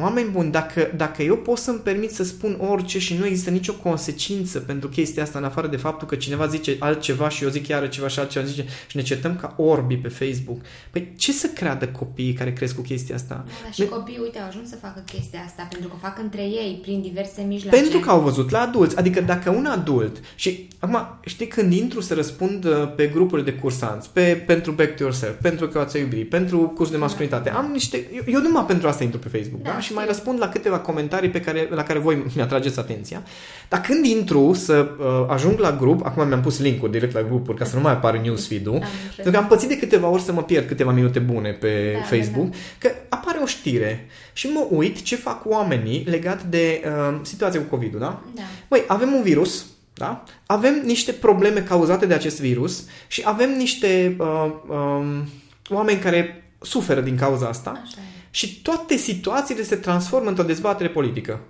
[0.00, 3.72] Oameni buni, dacă, dacă eu pot să-mi permit să spun orice și nu există nicio
[3.72, 7.66] consecință pentru chestia asta, în afară de faptul că cineva zice altceva și eu zic
[7.68, 11.46] iară ceva și altceva zice și ne certăm ca orbi pe Facebook, păi ce să
[11.46, 13.44] creadă copiii care cresc cu chestia asta?
[13.64, 16.18] Da, și Ne- copiii, uite, au ajuns să facă chestia asta pentru că o fac
[16.18, 17.80] între ei, prin diverse mijloace.
[17.80, 18.96] Pentru că au văzut la adulți.
[18.96, 23.56] Adică dacă un adult și acum știi când intru să răspund uh, pe grupurile de
[23.56, 27.70] cursanți, pe, pentru Back to Yourself, pentru că ați iubit, pentru curs de masculinitate, am
[27.72, 29.70] niște eu, eu numai pentru asta intru pe Facebook, da?
[29.70, 30.14] Da, Și mai știu.
[30.14, 33.22] răspund la câteva comentarii pe care, la care voi mi-atrageți atenția.
[33.68, 37.58] Dar când intru să uh, ajung la grup, acum mi-am pus link-ul direct la grupuri
[37.58, 38.80] ca să nu mai apară newsfeed-ul, Am
[39.14, 42.16] pentru că am pățit de câteva ori să mă pierd câteva minute bune pe Da,
[42.16, 47.60] Facebook, că apare o știre și mă uit ce fac oamenii legat de uh, situația
[47.60, 48.22] cu COVID-ul, da?
[48.34, 48.42] Da.
[48.68, 50.24] Băi, avem un virus, da?
[50.46, 55.28] Avem niște probleme cauzate de acest virus și avem niște uh, um,
[55.68, 58.05] oameni care suferă din cauza asta Așa e.
[58.36, 61.40] și toate situațiile se transformă într-o dezbatere politică.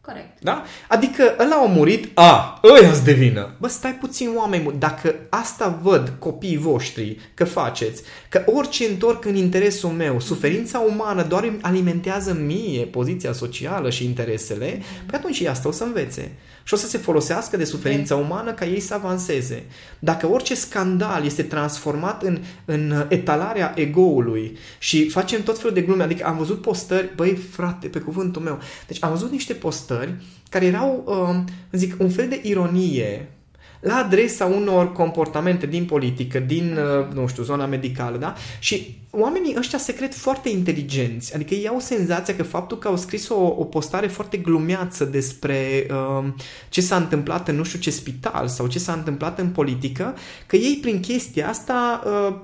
[0.00, 0.40] Corect.
[0.40, 0.64] Da?
[0.88, 3.54] Adică ăla a murit, a, ăia îți devină.
[3.60, 4.78] Bă, stai puțin oameni, buni.
[4.78, 11.22] dacă asta văd copiii voștri că faceți, că orice întorc în interesul meu, suferința umană
[11.22, 16.32] doar îmi alimentează mie poziția socială și interesele, păi atunci ei asta o să învețe.
[16.66, 19.64] Și o să se folosească de suferința umană ca ei să avanseze.
[19.98, 26.02] Dacă orice scandal este transformat în, în etalarea egoului și facem tot felul de glume,
[26.02, 30.14] adică am văzut postări, băi frate, pe cuvântul meu, deci am văzut niște postări
[30.48, 33.28] care erau, uh, zic, un fel de ironie
[33.84, 38.34] la adresa unor comportamente din politică, din, uh, nu știu, zona medicală, da?
[38.58, 42.96] Și oamenii ăștia se cred foarte inteligenți, adică ei au senzația că faptul că au
[42.96, 46.24] scris o, o postare foarte glumeață despre uh,
[46.68, 50.14] ce s-a întâmplat în nu știu ce spital sau ce s-a întâmplat în politică,
[50.46, 52.36] că ei prin chestia asta uh,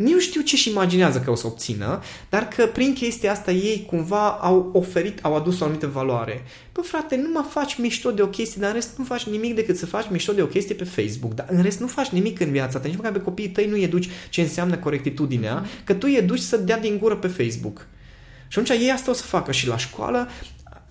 [0.00, 3.84] nu știu ce și imaginează că o să obțină, dar că prin chestia asta ei
[3.86, 6.42] cumva au oferit, au adus o anumită valoare.
[6.72, 9.54] Bă, frate, nu mă faci mișto de o chestie, dar în rest nu faci nimic
[9.54, 11.34] decât să faci mișto de o chestie pe Facebook.
[11.34, 13.76] Dar în rest nu faci nimic în viața ta, nici măcar pe copiii tăi nu
[13.76, 17.86] educi ce înseamnă corectitudinea, că tu îi educi să dea din gură pe Facebook.
[18.48, 20.28] Și atunci ei asta o să facă și la școală.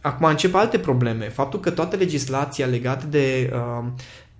[0.01, 1.29] Acum încep alte probleme.
[1.29, 3.85] Faptul că toată legislația legată de uh,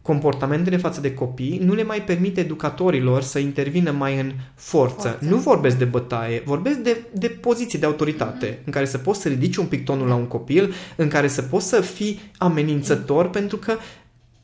[0.01, 5.07] comportamentele față de copii nu le mai permite educatorilor să intervină mai în forță.
[5.07, 5.25] Forță.
[5.25, 8.65] Nu vorbesc de bătaie, vorbesc de, de poziții de autoritate, mm-hmm.
[8.65, 11.41] în care să poți să ridici un pic tonul la un copil, în care să
[11.41, 13.31] poți să fii amenințător, mm-hmm.
[13.31, 13.75] pentru că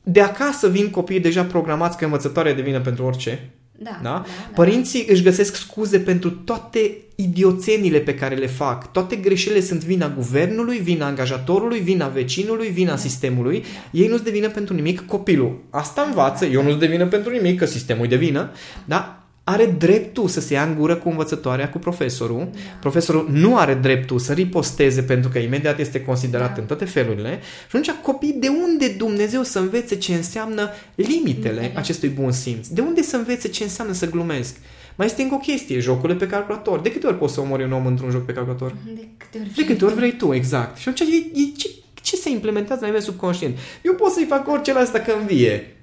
[0.03, 3.49] de acasă vin copiii deja programați că învățătoarea devine pentru orice.
[3.77, 4.09] Da, Da?
[4.09, 4.53] da, da.
[4.55, 8.91] Părinții își găsesc scuze pentru toate idioțenile pe care le fac.
[8.91, 13.63] Toate greșelile sunt vina guvernului, vina angajatorului, vina vecinului, vina sistemului.
[13.91, 15.61] Ei nu-ți devină pentru nimic copilul.
[15.69, 18.51] Asta învață, eu nu-ți devină pentru nimic, că sistemul de vină,
[18.85, 19.24] da?
[19.47, 22.49] Are dreptul să se ia în gură cu învățătoarea, cu profesorul.
[22.79, 26.61] Profesorul nu are dreptul să riposteze pentru că imediat este considerat Da.
[26.61, 27.39] în toate felurile.
[27.69, 31.71] Și atunci copii, de unde Dumnezeu să învețe ce înseamnă limitele Limitele.
[31.75, 32.67] acestui bun simț?
[32.67, 34.55] De unde să învețe ce înseamnă să glumesc?
[34.95, 36.79] Mai este încă o chestie, jocurile pe calculator.
[36.79, 38.75] De câte ori poți să omori un om într-un joc pe calculator?
[38.95, 40.77] De câte ori De câte ori vrei tu, exact.
[40.77, 41.69] Și atunci, e, e, ce,
[42.01, 43.57] ce se implementează la nivel subconștient?
[43.83, 45.75] Eu pot să-i fac orice la asta că învie.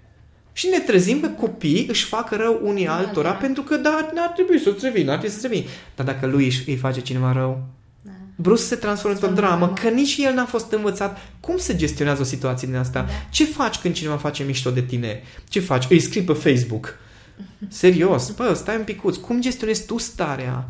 [0.52, 3.30] Și ne trezim că copiii își fac rău unii altora Altora.
[3.32, 5.64] pentru că da, n-ar trebui să-ți revin, n-ar trebui să-ți revin.
[5.96, 7.62] Dar dacă lui își- îi face cineva rău,
[8.02, 8.10] Da.
[8.36, 11.72] brusc se transformă într-o Transformă dramă, în că nici el n-a fost învățat cum să
[11.74, 13.00] gestionează o situație din asta.
[13.00, 13.08] Da.
[13.30, 15.22] Ce faci când cineva face mișto de tine?
[15.48, 15.84] Ce faci?
[15.88, 16.98] Îi scrii pe Facebook.
[17.68, 19.16] Serios, bă, stai un picuț.
[19.16, 20.68] Cum gestionezi tu starea?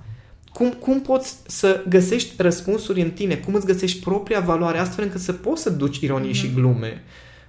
[0.53, 3.35] Cum, cum poți să găsești răspunsuri în tine?
[3.37, 7.03] Cum îți găsești propria valoare astfel încât să poți să duci ironie și glume?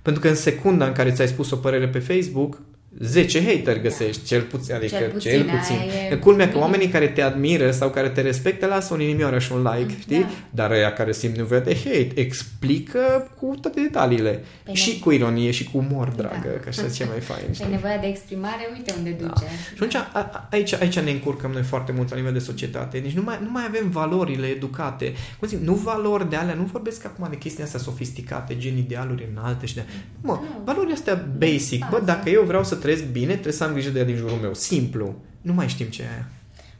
[0.04, 2.62] Pentru că în secunda în care ți-ai spus o părere pe Facebook,
[3.00, 5.32] 10 hater găsești, cel puțin, adică cel Cel puțin.
[5.32, 5.76] puțin, Cel puțin.
[5.76, 6.64] aia e E culmea că minim.
[6.66, 10.20] oamenii care te admiră sau care te respectă lasă un inimioară și un like, știi?
[10.20, 10.30] Da.
[10.50, 12.12] Dar ăia care simt nevoia de hate
[12.58, 14.44] explică cu toate detaliile.
[14.64, 16.60] Pe și ne- cu ironie și cu umor, dragă, Da.
[16.60, 17.44] că așa e cel mai fain.
[17.48, 17.68] Pe știi?
[17.70, 19.30] nevoia de exprimare, uite unde duce.
[19.34, 19.46] Da.
[19.48, 22.98] Și atunci, a, a, aici, aici ne încurcăm noi foarte mult la nivel de societate.
[23.00, 25.14] Deci nu mai, nu mai avem valorile educate.
[25.40, 29.28] Cum zic, nu valori de alea, nu vorbesc acum de chestii astea sofisticate, gen idealuri
[29.36, 29.84] înalte și de...
[30.22, 30.62] Mă, Nu.
[30.64, 31.80] valorile astea basic.
[31.80, 32.04] Bă, Bază.
[32.06, 34.54] dacă eu vreau să trăiesc bine, trebuie să am grijă de ea din jurul meu.
[34.54, 35.16] Simplu.
[35.42, 36.28] Nu mai știm ce e aia.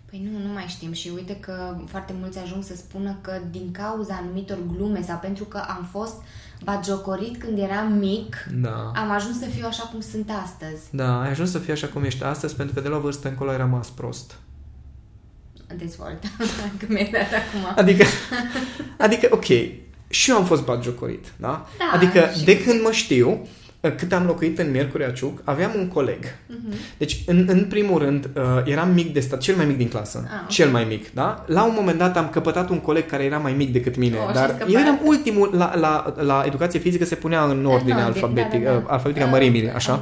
[0.10, 3.72] Păi nu, nu mai știm și uite că foarte mulți ajung să spună că din
[3.72, 6.14] cauza anumitor glume sau pentru că am fost
[6.64, 8.92] batjocorit când eram mic, Da.
[8.96, 10.82] am ajuns să fiu așa cum sunt astăzi.
[10.92, 13.28] Da, ai ajuns să fii așa cum ești astăzi pentru că de la o vârstă
[13.28, 14.36] încolo ai rămas prost.
[15.78, 16.28] Dezvoltă,
[16.80, 17.74] că mi-ai dat acum.
[17.76, 18.04] Adică,
[18.98, 19.46] adică, ok,
[20.08, 21.68] și eu am fost batjocorit, da?
[21.78, 23.48] Da, adică, și- de când mă știu,
[23.90, 26.20] cât am locuit în Miercurea Ciuc, aveam un coleg.
[26.48, 26.74] Mhm.
[26.98, 30.24] Deci, în, în primul rând, uh, eram mic de stat, cel mai mic din clasă.
[30.28, 30.50] Ah, ok.
[30.50, 31.44] Cel mai mic, da?
[31.48, 34.28] La un moment dat am căpătat un coleg care era mai mic decât mine, Oh,
[34.28, 34.74] și dar scăpat.
[34.74, 38.70] eu eram ultimul la, la, la educație fizică, se punea în ordine ordine, alfabetic, da,
[38.70, 38.78] da, da.
[38.78, 39.76] uh, alfabetica Ah, mărimii, ok.
[39.76, 40.02] așa.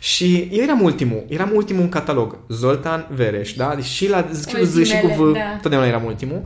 [0.00, 2.38] Și eu eram ultimul, eram ultimul în catalog.
[2.48, 3.72] Zoltan Vereș, da?
[3.74, 5.58] Deci și la scriu Z și cu V, Ultimele, da.
[5.62, 6.42] totdeauna eram ultimul.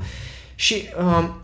[0.55, 1.35] Și um,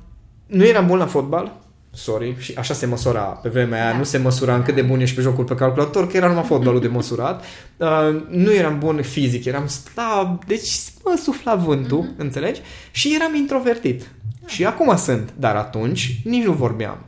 [0.47, 1.53] nu eram bun la fotbal,
[1.99, 3.97] sorry, și așa se măsura pe vremea aia, Da.
[3.99, 6.43] nu se măsura în cât de bun ești pe jocul pe calculator, că era numai
[6.45, 7.45] fotbalul de măsurat.
[7.77, 7.89] Uh,
[8.29, 10.69] nu eram bun fizic, eram slab, deci
[11.05, 12.15] mă sufla vântul, Mhm.
[12.17, 12.61] înțelegi?
[12.91, 14.09] Și eram introvertit.
[14.47, 16.99] Și acum sunt, dar atunci nici nu vorbeam.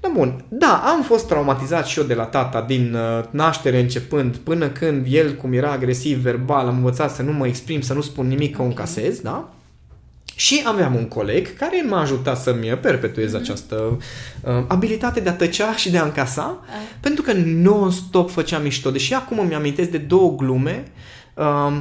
[0.00, 0.44] Da, bun.
[0.48, 5.06] Da, am fost traumatizat și eu de la tata din uh, naștere începând până când
[5.10, 8.54] el, cum era agresiv verbal, am învățat să nu mă exprim, să nu spun nimic,
[8.56, 8.70] că o Ok.
[8.70, 9.50] încasez, da?
[10.36, 13.40] Și aveam un coleg care m-a ajutat să-mi perpetuez Mhm.
[13.42, 13.98] această
[14.42, 16.72] uh, abilitate de a tăcea și de a încasa, Ah.
[17.00, 18.90] pentru că non-stop făceam mișto.
[18.90, 20.84] Deși acum îmi amintesc de două glume,
[21.34, 21.76] uh,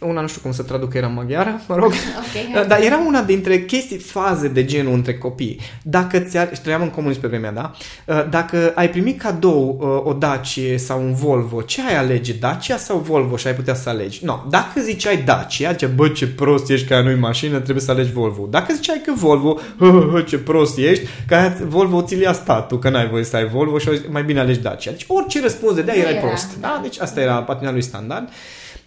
[0.00, 3.02] una nu știu cum să traduc, era în maghiară, mă rog, Ok, da, Dar era
[3.06, 5.60] una dintre chestii, faze de genul între copii.
[5.82, 7.70] Dacă ți-ar, și trăiam în comunism pe vremea, da?
[8.04, 12.32] Uh, Dacă ai primit cadou uh, o Dacia sau un Volvo, ce ai alege?
[12.32, 14.24] Dacia sau Volvo și ai putea să alegi?
[14.24, 17.90] No, dacă ziceai Dacia, ce bă, ce prost ești că aia nu-i mașină, trebuie să
[17.90, 18.46] alegi Volvo.
[18.50, 22.32] Dacă ziceai că Volvo, hă, hă, hă, ce prost ești, că aia Volvo ți-l ia
[22.32, 24.90] statul, că n-ai voie să ai Volvo și mai bine alegi Dacia.
[24.90, 26.56] Deci orice răspuns de dea Nu erai era, prost.
[26.60, 26.68] Da?
[26.68, 26.80] da.
[26.82, 28.28] Deci asta era patina lui standard.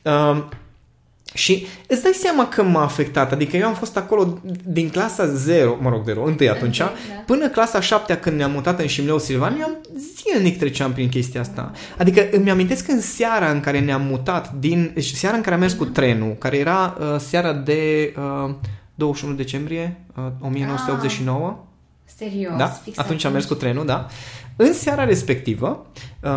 [0.02, 0.38] Uh,
[1.34, 3.32] și îți dai seama că m-a afectat.
[3.32, 6.94] Adică eu am fost acolo din clasa 0, mă rog, 0, întâi atunci, da.
[7.26, 9.78] până clasa 7 când ne-am mutat în Șimleu Silvan, eu am
[10.16, 11.72] zilnic treceam prin chestia asta.
[11.98, 15.62] Adică îmi amintesc în seara în care ne-am mutat, din deci seara în care am
[15.62, 18.14] mers cu trenul, care era uh, seara de
[18.46, 18.54] uh,
[18.96, 21.64] 21 decembrie uh, 1989.
[22.18, 22.66] Serios, Da?
[22.66, 24.08] fix Atunci am mers cu trenul, da.
[24.62, 25.86] În seara respectivă,
[26.24, 26.30] uh,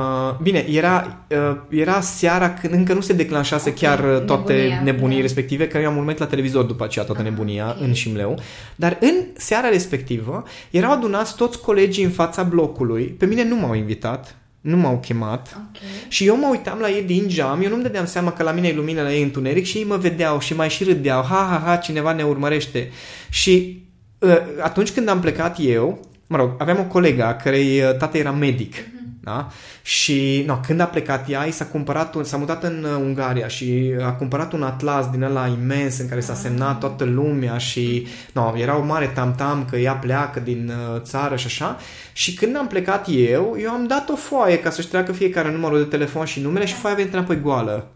[0.42, 4.80] bine, era, uh, era seara când încă nu se declanșase Ok, chiar uh, toate nebunia,
[4.82, 5.22] nebunii da.
[5.22, 7.86] respective, că eu am urmărit la televizor după aceea toată Ah, nebunia ok.
[7.86, 8.38] în Șimleu,
[8.76, 13.74] dar în seara respectivă erau adunați toți colegii în fața blocului, pe mine nu m-au
[13.74, 15.82] invitat, nu m-au chemat, Ok.
[16.08, 18.68] și eu mă uitam la ei din geam, eu nu-mi dădeam seama că la mine
[18.68, 21.62] e lumină, la ei întuneric și ei mă vedeau și mai și râdeau, ha, ha,
[21.66, 22.90] ha, cineva ne urmărește.
[23.30, 23.82] Și
[24.18, 28.18] uh, atunci când am plecat eu, mă rog, aveam o colegă a cărei uh, tată
[28.18, 28.74] era medic,
[29.20, 29.48] da?
[29.82, 33.48] Și no, când a plecat ea, i s-a cumpărat un, s-a mutat în uh, Ungaria
[33.48, 38.06] și a cumpărat un atlas din ăla imens în care s-a semnat toată lumea și
[38.32, 41.76] no, era o mare tam-tam că ea pleacă din uh, țară și așa.
[42.12, 45.78] Și când am plecat eu, eu am dat o foaie ca să-și treacă fiecare numărul
[45.78, 47.90] de telefon și numele și foaia a venit înapoi goală.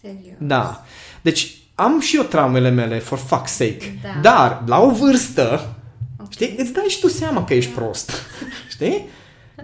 [0.00, 0.36] Serios.
[0.38, 0.84] Da.
[1.22, 3.98] Deci am și eu traumele mele, for fuck's sake.
[4.02, 4.20] Da.
[4.22, 5.75] Dar, la o vârstă,
[6.26, 6.32] Ok.
[6.32, 8.10] știi, îți dai și tu seama că ești prost.
[8.74, 9.08] Știi?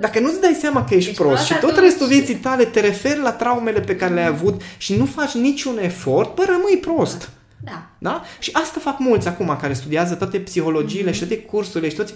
[0.00, 1.84] Dacă nu-ți dai seama că ești Ești prost prost și tot atunci.
[1.84, 5.78] restul vieții tale te referi la traumele pe care le-ai avut și nu faci niciun
[5.78, 7.30] efort, bă, rămâi prost.
[7.64, 7.86] Da.
[7.98, 8.22] Da?
[8.38, 11.12] Și asta fac mulți acum care studiază toate psihologiile Mhm.
[11.12, 12.14] și toate cursurile și toți.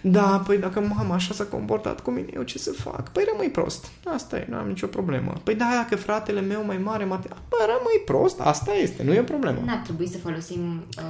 [0.00, 3.08] Da, păi dacă mama așa s-a comportat cu mine, eu ce să fac?
[3.12, 3.84] Păi rămâi prost.
[4.04, 5.32] Asta e, nu am nicio problemă.
[5.44, 7.28] Păi da, dacă fratele meu mai mare, mate...
[7.48, 9.58] Bă, rămâi prost, asta este, nu e o problemă.
[9.64, 11.04] N-ar trebui să folosim uh,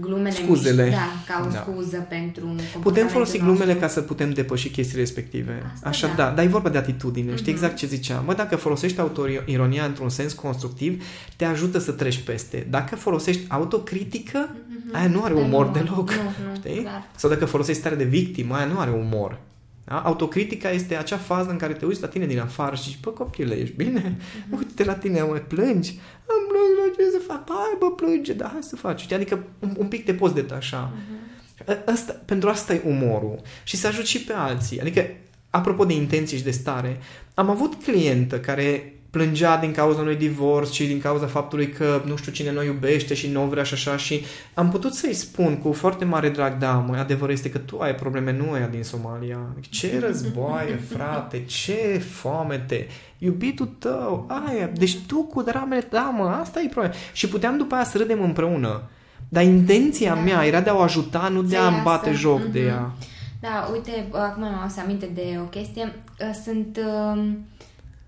[0.00, 0.82] glumele Scuzele.
[0.84, 1.58] mici, da, ca o Da.
[1.58, 3.80] scuză pentru un Putem comportamentul folosi glumele nostru.
[3.80, 5.70] ca să putem depăși chestiile respective.
[5.74, 6.14] Asta Așa, da.
[6.14, 6.30] da.
[6.30, 7.30] Dar e vorba de atitudine.
[7.36, 7.62] Știi Mhm.
[7.62, 8.24] exact ce ziceam.
[8.26, 11.04] Mă, dacă folosești autoironia într-un sens constructiv,
[11.36, 12.66] te ajută să treci peste.
[12.70, 14.56] Dacă folosești autocritică,
[14.92, 16.10] aia nu are Da, umor nu, deloc.
[16.10, 16.82] nu, nu, știi?
[16.82, 17.08] clar.
[17.16, 19.38] Sau dacă folosești stare de victimă, aia nu are umor.
[19.84, 19.98] Da?
[19.98, 23.10] Autocritica este acea fază în care te uiți la tine din afară și zici, bă,
[23.10, 24.16] copile, ești bine?
[24.48, 24.56] Mhm.
[24.58, 25.98] Uite la tine, mă, plângi?
[26.32, 27.48] Am plâns, la ce să fac?
[27.48, 29.00] Hai, bă, plânge, da, hai să faci.
[29.00, 29.16] Știi?
[29.16, 30.92] Adică un, un pic te poți detașa.
[30.94, 31.20] Mhm.
[31.68, 33.40] Ă- Asta, pentru asta e umorul.
[33.64, 34.80] Și să ajut și pe alții.
[34.80, 35.06] Adică,
[35.50, 37.00] apropo de intenții și de stare,
[37.34, 42.16] am avut clientă care plângea din cauza unui divorț și din cauza faptului că nu
[42.16, 45.72] știu cine nu iubește și nu vrea și așa și am putut să-i spun cu
[45.72, 49.38] foarte mare drag, da, mă, adevărul este că tu ai probleme, nu aia din Somalia.
[49.60, 52.86] Ce războaie, frate, ce foamete,
[53.18, 56.94] iubitul tău, aia, deci tu cu dramele, da, mă, asta e problema.
[57.12, 58.82] Și puteam după aia să râdem împreună.
[59.28, 60.20] Dar intenția Da.
[60.20, 61.84] mea era de a o ajuta, nu de Să a-mi iasă.
[61.84, 62.68] bate joc de Mhm.
[62.68, 62.92] ea.
[63.40, 65.92] Da, uite, acum mi-am adus aminte de o chestie.
[66.20, 66.80] Uh, Sunt...
[67.14, 67.38] um,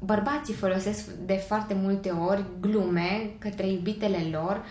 [0.04, 4.64] Bărbații folosesc de foarte multe ori glume către iubitele lor.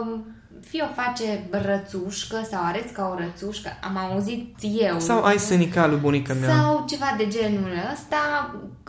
[0.00, 0.26] Um,
[0.66, 4.98] Fie o face rățușcă sau arăți ca o rățușcă, am auzit eu.
[4.98, 6.48] Sau ai sănica lui bunica mea.
[6.56, 8.16] Sau ceva de genul ăsta,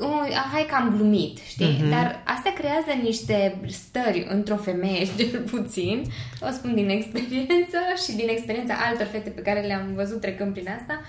[0.01, 1.77] "Ui, hai că am glumit, știi?
[1.81, 1.89] Mhm.
[1.89, 6.03] Dar asta creează niște stări într-o femeie, cel puțin,
[6.41, 10.67] o spun din experiență și din experiența altor fete pe care le-am văzut trecând prin
[10.79, 11.05] asta, uh,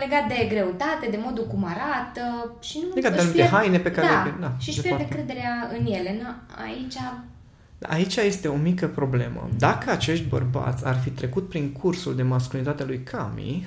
[0.00, 3.90] legat de greutate, de modul cum arată și nu Legat de își anumite haine pe
[3.90, 5.22] care da, le- da, și își de pierde foarte.
[5.24, 6.20] crederea în ele.
[6.22, 6.96] Na, aici
[7.88, 9.48] Aici este o mică problemă.
[9.58, 13.66] Dacă acești bărbați ar fi trecut prin cursul de masculinitate lui Cami,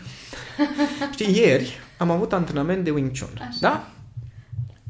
[1.13, 3.57] știi, ieri am avut antrenament de Wing Chun, Așa.
[3.59, 3.87] da?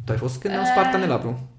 [0.05, 1.49] Tu ai fost când am Uh, spart Candelabru?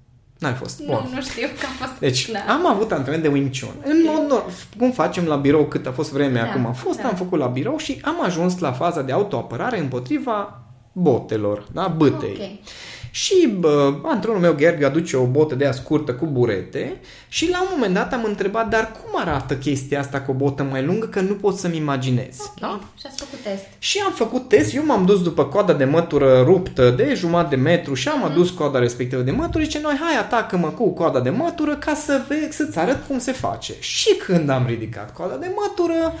[0.43, 0.85] N-ai fost.
[0.85, 1.07] Bun.
[1.09, 1.99] nu, nu știu că a fost...
[1.99, 2.39] Deci, da.
[2.53, 3.75] am avut antrenament de Wing Chun.
[3.83, 7.01] În mod normal, cum facem la birou cât a fost vreme Da, acum a fost,
[7.01, 7.07] da.
[7.07, 12.37] am făcut la birou și am ajuns la faza de autoapărare împotriva botelor, da, bătei.
[12.39, 12.69] Ok.
[13.15, 17.61] Și bă, antrenorul meu, Gheorghe, aduce o botă de aia scurtă cu burete și la
[17.61, 21.05] un moment dat am întrebat, dar cum arată chestia asta cu o botă mai lungă,
[21.05, 22.35] că nu pot să-mi imaginez.
[22.39, 22.79] Ok, Da?
[22.99, 23.63] și ați făcut test.
[23.79, 27.61] Și am făcut test, eu m-am dus după coada de mătură ruptă de jumătate de
[27.61, 31.19] metru și am adus coada respectivă de mătură și zice, noi hai atacă-mă cu coada
[31.19, 33.73] de mătură ca să vezi, să-ți arăt cum se face.
[33.79, 36.13] Și când am ridicat coada de mătură,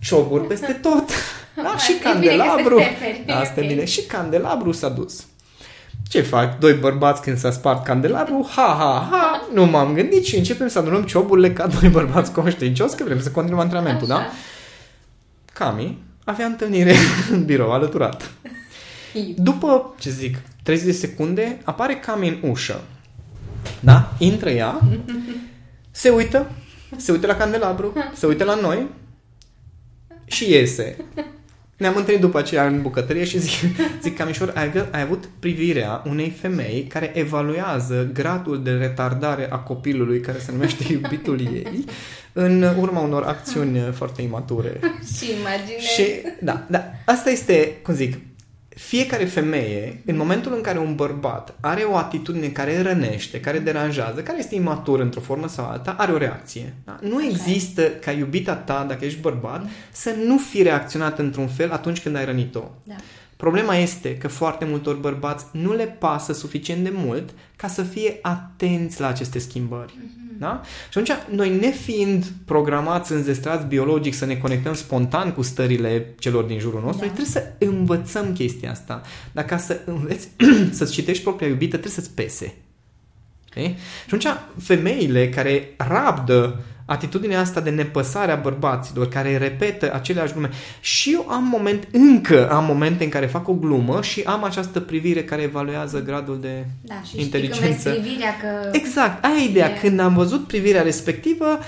[0.00, 1.04] cioburi peste tot.
[1.62, 1.68] Da?
[1.68, 2.78] Asta și e bine că candelabru.
[2.78, 3.68] se referi, Asta e ok.
[3.68, 3.84] bine.
[3.84, 5.24] Și candelabru s-a dus.
[6.08, 6.58] Ce fac?
[6.58, 8.48] Doi bărbați când s-a spart candelabru?
[8.54, 9.48] Ha, ha, ha!
[9.54, 13.30] Nu m-am gândit și începem să adunăm cioburile ca doi bărbați conștiincios că vrem să
[13.30, 14.16] continuăm antrenamentul, da?
[14.16, 14.30] Așa.
[15.52, 16.94] Cami avea întâlnire
[17.32, 18.30] în birou, alăturat.
[19.36, 22.80] După, ce zic, 30 de secunde, apare Cami în ușă.
[23.80, 24.12] Da?
[24.18, 24.80] Intră ea,
[25.90, 26.50] se uită,
[26.96, 28.86] se uită la candelabru, se uită la noi
[30.24, 30.96] și iese.
[31.76, 33.52] Ne-am întâlnit după aceea în bucătărie și zic,
[34.02, 39.56] zic Camișor, ai, avut- ai avut privirea unei femei care evaluează gradul de retardare a
[39.58, 41.84] copilului care se numește iubitul ei
[42.32, 44.80] în urma unor acțiuni foarte imature.
[45.16, 45.82] Și imaginez.
[45.96, 46.04] Și,
[46.40, 48.14] da, da, asta este, cum zic,
[48.78, 54.22] fiecare femeie, în momentul în care un bărbat are o atitudine care rănește, care deranjează,
[54.22, 56.74] care este imatur într-o formă sau alta, are o reacție.
[56.84, 56.98] Da?
[57.02, 61.70] Nu Așa există ca iubita ta, dacă ești bărbat, să nu fi reacționat într-un fel
[61.70, 62.62] atunci când ai rănit-o.
[62.82, 62.94] Da.
[63.36, 68.18] Problema este că foarte multor bărbați nu le pasă suficient de mult ca să fie
[68.22, 69.94] atenți la aceste schimbări.
[70.38, 70.60] Da?
[70.90, 76.58] Și atunci, noi nefiind programați, înzestrați biologic să ne conectăm spontan cu stările celor din
[76.58, 77.12] jurul nostru, Da.
[77.12, 79.02] trebuie să învățăm chestia asta.
[79.32, 80.28] Dar ca să înveți
[80.76, 82.54] să-ți citești propria iubită, trebuie să-ți pese.
[83.56, 83.76] Okay?
[84.06, 84.26] Și atunci,
[84.62, 90.50] femeile care rabdă atitudinea asta de nepăsare a bărbaților, care repetă aceleași glume.
[90.80, 94.80] Și eu am moment, încă am momente în care fac o glumă și am această
[94.80, 97.64] privire care evaluează gradul de Da, și inteligență.
[97.66, 98.68] știi că vezi privirea că...
[98.72, 99.70] Exact, aia e ideea.
[99.70, 101.58] E- Când am văzut privirea respectivă,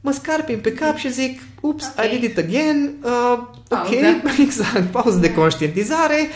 [0.00, 2.04] mă scarpin pe cap și zic, ups, Ok.
[2.04, 4.42] I did it again, uh, ok, Pauză.
[4.46, 6.28] exact, pauză de conștientizare,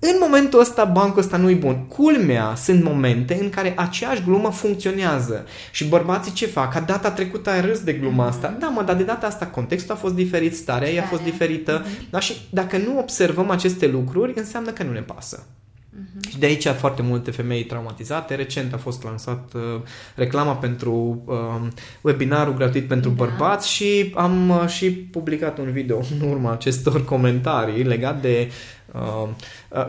[0.00, 1.84] în momentul ăsta bancul ăsta nu-i bun.
[1.86, 5.44] Culmea sunt momente în care aceeași glumă funcționează.
[5.72, 6.72] Și bărbații ce fac?
[6.72, 8.32] Ca data trecută ai râs de gluma Mhm.
[8.32, 8.56] asta.
[8.60, 11.32] Da, mă, dar de data asta contextul a fost diferit, starea ei a fost Starea.
[11.32, 11.82] diferită.
[11.84, 12.06] Mhm.
[12.10, 12.20] Da?
[12.20, 15.46] Și dacă nu observăm aceste lucruri, înseamnă că nu ne pasă.
[15.90, 16.28] Mhm.
[16.30, 18.34] Și de aici foarte multe femei traumatizate.
[18.34, 19.80] Recent a fost lansat uh,
[20.14, 21.34] reclama pentru uh,
[22.00, 23.24] webinarul gratuit pentru Da.
[23.24, 28.46] bărbați și am uh, și publicat un video în urma acestor comentarii legat de uh,
[28.46, 28.77] uh,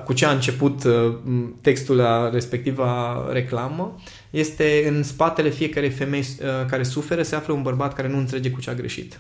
[0.06, 1.16] cu ce a început uh,
[1.62, 3.96] textul la respectiva reclamă.
[4.30, 8.52] Este în spatele fiecarei femei uh, care suferă se află un bărbat care nu înțelege
[8.52, 9.20] cu ce a greșit.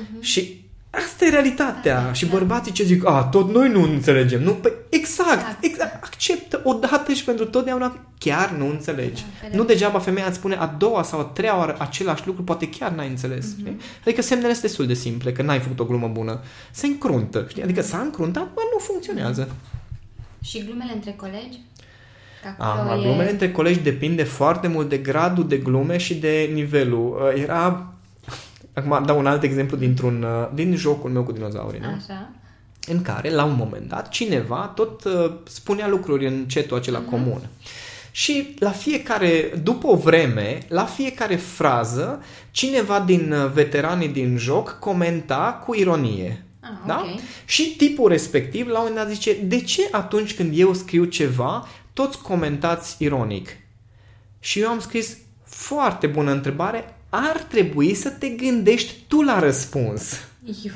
[0.00, 0.22] Mhm.
[0.22, 2.02] Și asta e realitatea.
[2.04, 2.32] Da, și da.
[2.32, 4.42] bărbații ce zic, a, tot noi nu înțelegem.
[4.42, 5.64] Nu, păi exact, Exact.
[5.64, 6.04] exact.
[6.04, 9.24] Acceptă odată și pentru totdeauna chiar nu înțelegi.
[9.42, 12.26] Da, că nu de- degeaba femeia îți spune a doua sau a treia oară același
[12.26, 13.46] lucru, poate chiar n-ai înțeles.
[13.46, 13.58] Mhm.
[13.58, 13.76] știi?
[14.04, 16.40] Adică semnele sunt destul de simple, că n-ai făcut o glumă bună.
[16.70, 17.62] Se încruntă, știi?
[17.62, 19.48] Adică s-a încruntat, bă, nu funcționează.
[20.42, 21.58] Și glumele între colegi?
[22.42, 26.14] Că acolo Am, e- glumele între colegi depinde foarte mult de gradul de glume și
[26.14, 27.30] de nivelul.
[27.34, 27.89] Uh, Era...
[28.74, 31.86] Acum dau un alt exemplu dintr-un, uh, din jocul meu cu dinozaurii, nu?
[31.96, 32.30] Așa.
[32.86, 37.10] în care, la un moment dat, cineva tot uh, spunea lucruri în chatul acela Mhm.
[37.10, 37.40] comun.
[38.10, 44.78] Și la fiecare, după o vreme, la fiecare frază, cineva din uh, veteranii din joc
[44.78, 46.44] comenta cu ironie.
[46.60, 47.00] Ah, Da?
[47.12, 47.20] ok.
[47.44, 51.68] Și tipul respectiv, la un moment dat, zice, de ce atunci când eu scriu ceva,
[51.92, 53.48] toți comentați ironic?
[54.40, 60.12] Și eu am scris, foarte bună întrebare, ar trebui să te gândești tu la răspuns.
[60.44, 60.72] Eu.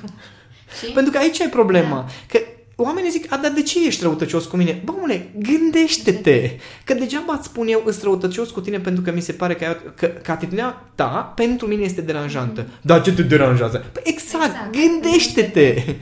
[0.79, 0.93] Și?
[0.93, 2.09] Pentru că aici e problema.
[2.29, 2.39] Că
[2.77, 4.83] oamenii zic, a, dar de ce ești răutăcios cu mine?
[4.85, 6.51] Bă, mule, gândește-te!
[6.85, 9.77] Că degeaba îți spun eu, îți răutăcios cu tine pentru că mi se pare că,
[9.97, 12.67] că, că atitudinea ta pentru mine este deranjantă.
[12.81, 13.85] Dar ce te deranjează?
[13.93, 14.73] Păi exact, Exact.
[14.73, 15.75] gândește-te!
[15.75, 15.97] Gândește-te,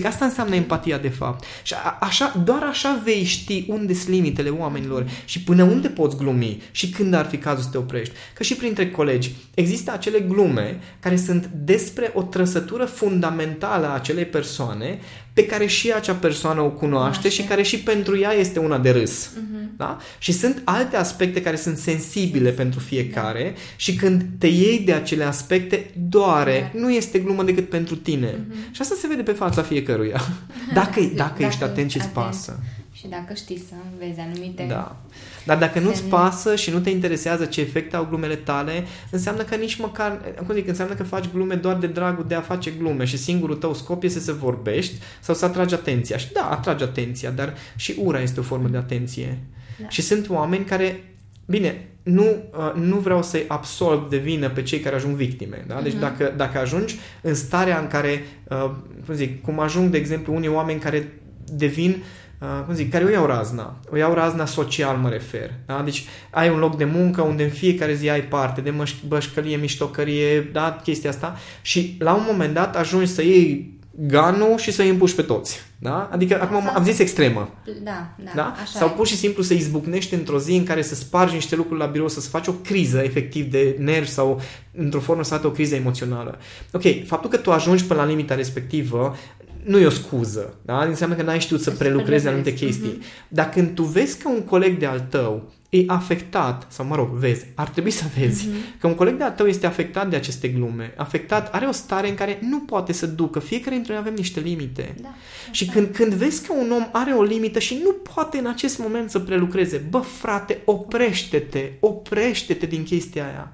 [0.00, 1.44] că asta înseamnă empatia de fapt.
[1.62, 6.16] Și a, așa, doar așa vei ști unde sunt limitele oamenilor și până unde poți
[6.16, 8.14] glumi și când ar fi cazul să te oprești.
[8.34, 14.24] Că și printre colegi există acele glume care sunt despre o trăsătură fundamentală a acelei
[14.24, 14.98] persoane
[15.32, 17.28] pe care și acea persoană o cunoaște Cunoaște.
[17.28, 19.30] și care și pentru ea este una de râs.
[19.34, 19.70] Mhm.
[19.76, 19.98] Da?
[20.18, 25.24] Și sunt alte aspecte care sunt sensibile pentru fiecare și când te iei de acele
[25.24, 26.70] aspecte, doare.
[26.74, 26.80] Da.
[26.80, 28.46] Nu este glumă decât pentru tine.
[28.70, 30.20] Și asta se vede pe fața fiecăruia.
[30.74, 32.24] Dacă, dacă ești Dacă atent și îți atent.
[32.24, 32.60] pasă.
[32.92, 34.66] Și dacă știi să înveți anumite...
[34.68, 34.96] Da.
[35.44, 36.10] Dar dacă nu-ți semne.
[36.10, 40.54] pasă și nu te interesează ce efecte au glumele tale, înseamnă că nici măcar, cum
[40.54, 43.74] zic, înseamnă că faci glume doar de dragul de a face glume și singurul tău
[43.74, 46.16] scop este să vorbești sau să atragi atenția.
[46.16, 49.38] Și da, atragi atenția, dar și ura este o formă de atenție.
[49.80, 49.88] Da.
[49.88, 51.14] Și sunt oameni care,
[51.46, 52.24] bine, nu,
[52.56, 55.64] uh, nu vreau să-i absolv de vină pe cei care ajung victime.
[55.68, 55.80] Da?
[55.82, 56.00] Deci Mhm.
[56.00, 58.70] dacă, dacă ajungi în starea în care, uh,
[59.06, 61.12] cum zic, cum ajung, de exemplu, unii oameni care
[61.52, 62.02] devin
[62.40, 63.80] Uh, cum zic, care o iau razna.
[63.92, 65.50] O iau razna social, mă refer.
[65.66, 65.82] Da?
[65.84, 69.56] Deci ai un loc de muncă unde în fiecare zi ai parte de măș- bășcălie,
[69.56, 70.80] miștocărie, da?
[70.82, 75.22] chestia asta și la un moment dat ajungi să iei ganul și să-i împuși pe
[75.22, 75.60] toți.
[75.78, 76.08] Da?
[76.12, 77.48] Adică, acum am, am zis extremă.
[77.82, 78.54] Da, da, Da?
[78.62, 78.90] așa Sau e.
[78.90, 82.08] pur și simplu să izbucnești într-o zi în care să spargi niște lucruri la birou,
[82.08, 84.40] să-ți faci o criză efectiv de nervi sau
[84.72, 86.38] într-o formă să o criză emoțională.
[86.72, 89.16] Ok, faptul că tu ajungi până la limita respectivă
[89.64, 90.84] nu e o scuză, da?
[90.84, 92.80] Înseamnă că n-ai știut să Să prelucrezi anumite prelucrezi.
[92.80, 93.02] chestii.
[93.28, 97.08] Dar când tu vezi că un coleg de al tău e afectat, sau mă rog,
[97.08, 98.56] vezi, ar trebui să vezi, Mhm.
[98.80, 102.08] că un coleg de al tău este afectat de aceste glume, afectat, are o stare
[102.08, 104.94] în care nu poate să ducă, fiecare dintre noi avem niște limite.
[105.02, 105.08] Da,
[105.50, 108.46] Și așa când, când vezi că un om are o limită și nu poate în
[108.46, 113.52] acest moment să prelucreze, bă, frate, oprește-te, oprește-te din chestia aia.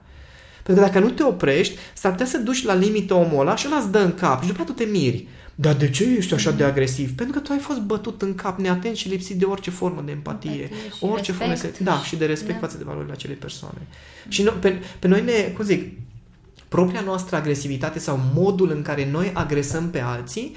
[0.62, 3.66] Pentru că dacă nu te oprești, s-ar putea să duci la limită omul ăla și
[3.66, 5.26] ăla îți dă în cap și după aceea tu te miri.
[5.61, 7.14] Dar de ce ești așa de agresiv?
[7.14, 10.11] Pentru că tu ai fost bătut în cap, neatent și lipsit de orice formă de
[10.11, 10.50] empatie.
[10.50, 11.61] Empatie și orice formă de...
[11.61, 11.78] respect.
[11.78, 12.66] Da, și de respect Da.
[12.66, 13.86] față de valorile acelei persoane.
[14.28, 15.98] Și no, pe, pe noi ne, cum zic,
[16.68, 20.56] propria noastră agresivitate sau modul în care noi agresăm pe alții,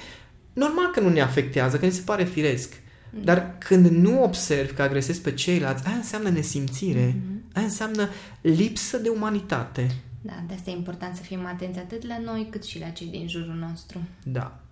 [0.52, 2.82] normal că nu ne afectează, că ne se pare firesc.
[3.24, 7.20] Dar când nu observi că agresezi pe ceilalți, aia înseamnă nesimțire.
[7.52, 8.08] Aia înseamnă
[8.40, 9.90] lipsă de umanitate.
[10.20, 13.06] Da, de asta e important să fim atenți atât la noi cât și la cei
[13.06, 13.98] din jurul nostru.
[14.22, 14.63] Da.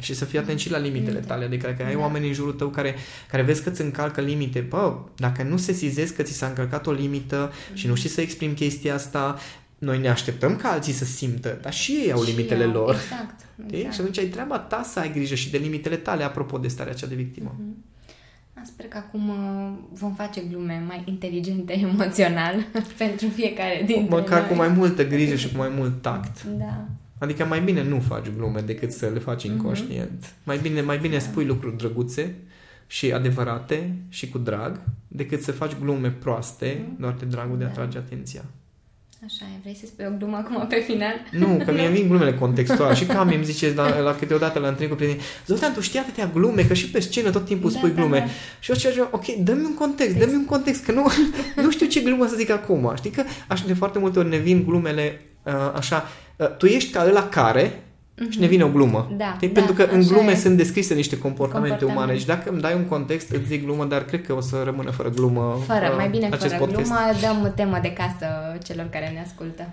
[0.00, 1.26] Și să fii atent și la limitele Limite.
[1.26, 1.44] tale.
[1.44, 2.00] Adică dacă ai Da.
[2.00, 2.94] oameni în jurul tău care,
[3.30, 6.86] care vezi că îți încalcă limite, bă, dacă nu se sizezi că ți s-a încălcat
[6.86, 9.38] o limită și nu știi să exprimi chestia asta,
[9.78, 12.94] noi ne așteptăm ca alții să simtă, dar și ei au Și limitele eu, lor.
[12.94, 13.34] Exact.
[13.66, 13.76] Știi?
[13.78, 13.94] exact.
[13.94, 16.92] Și atunci ai treaba ta să ai grijă și de limitele tale, apropo de starea
[16.92, 17.54] aceea de victimă.
[17.58, 17.84] Mhm.
[18.54, 22.66] Da, Sper că acum uh, vom face glume mai inteligente emoțional
[22.98, 24.48] pentru fiecare dintre Măcar noi.
[24.48, 26.42] cu mai multă grijă și cu mai mult tact.
[26.44, 26.84] Da.
[27.18, 29.52] Adică mai bine nu faci glume decât să le faci Mhm.
[29.52, 30.34] inconștient.
[30.42, 32.34] Mai bine, mai bine spui lucruri drăguțe
[32.86, 36.96] și adevărate și cu drag, decât să faci glume proaste mm.
[37.00, 37.72] doar de dragul de a Da.
[37.72, 38.44] atrage atenția.
[39.24, 41.12] Așa e, vrei să spui o glumă acum pe final?
[41.30, 44.90] Nu, că mie vin glumele contextuale și cam îmi zice la, la câteodată la întâlniri
[44.96, 47.90] cu prieteni, Zoltan, tu știi atâtea glume, că și pe scenă tot timpul Da, spui
[47.90, 48.18] da, glume.
[48.18, 48.24] da.
[48.60, 51.06] Și eu zice, ok, dă-mi un context, dă-mi un context, că nu,
[51.62, 52.92] nu știu ce glumă să zic acum.
[52.96, 56.25] Știi că așa de foarte multe ori ne vin glumele uh, așa, uh,
[56.58, 57.80] tu ești ca ăla care
[58.30, 59.14] și ne vine o glumă.
[59.16, 59.48] Da, Știi?
[59.48, 60.34] da, Pentru că în așa glume e.
[60.36, 62.06] sunt descrise niște comportamente Comportament.
[62.06, 64.62] umane și dacă îmi dai un context, îți zic glumă, dar cred că o să
[64.64, 66.90] rămână fără glumă Fără, uh, mai bine acest fără podcast.
[66.90, 68.26] glumă, dăm temă de casă
[68.64, 69.68] celor care ne ascultă.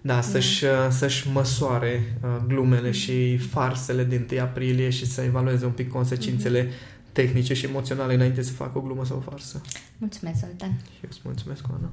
[0.00, 5.64] Da, să-și, uh, să-și măsoare uh, glumele și farsele din 1 aprilie și să evalueze
[5.64, 6.68] un pic consecințele
[7.12, 9.60] tehnice și emoționale înainte să facă o glumă sau o farsă.
[9.98, 10.68] Mulțumesc, Zoltan!
[10.84, 11.90] Și eu îți mulțumesc, Oana.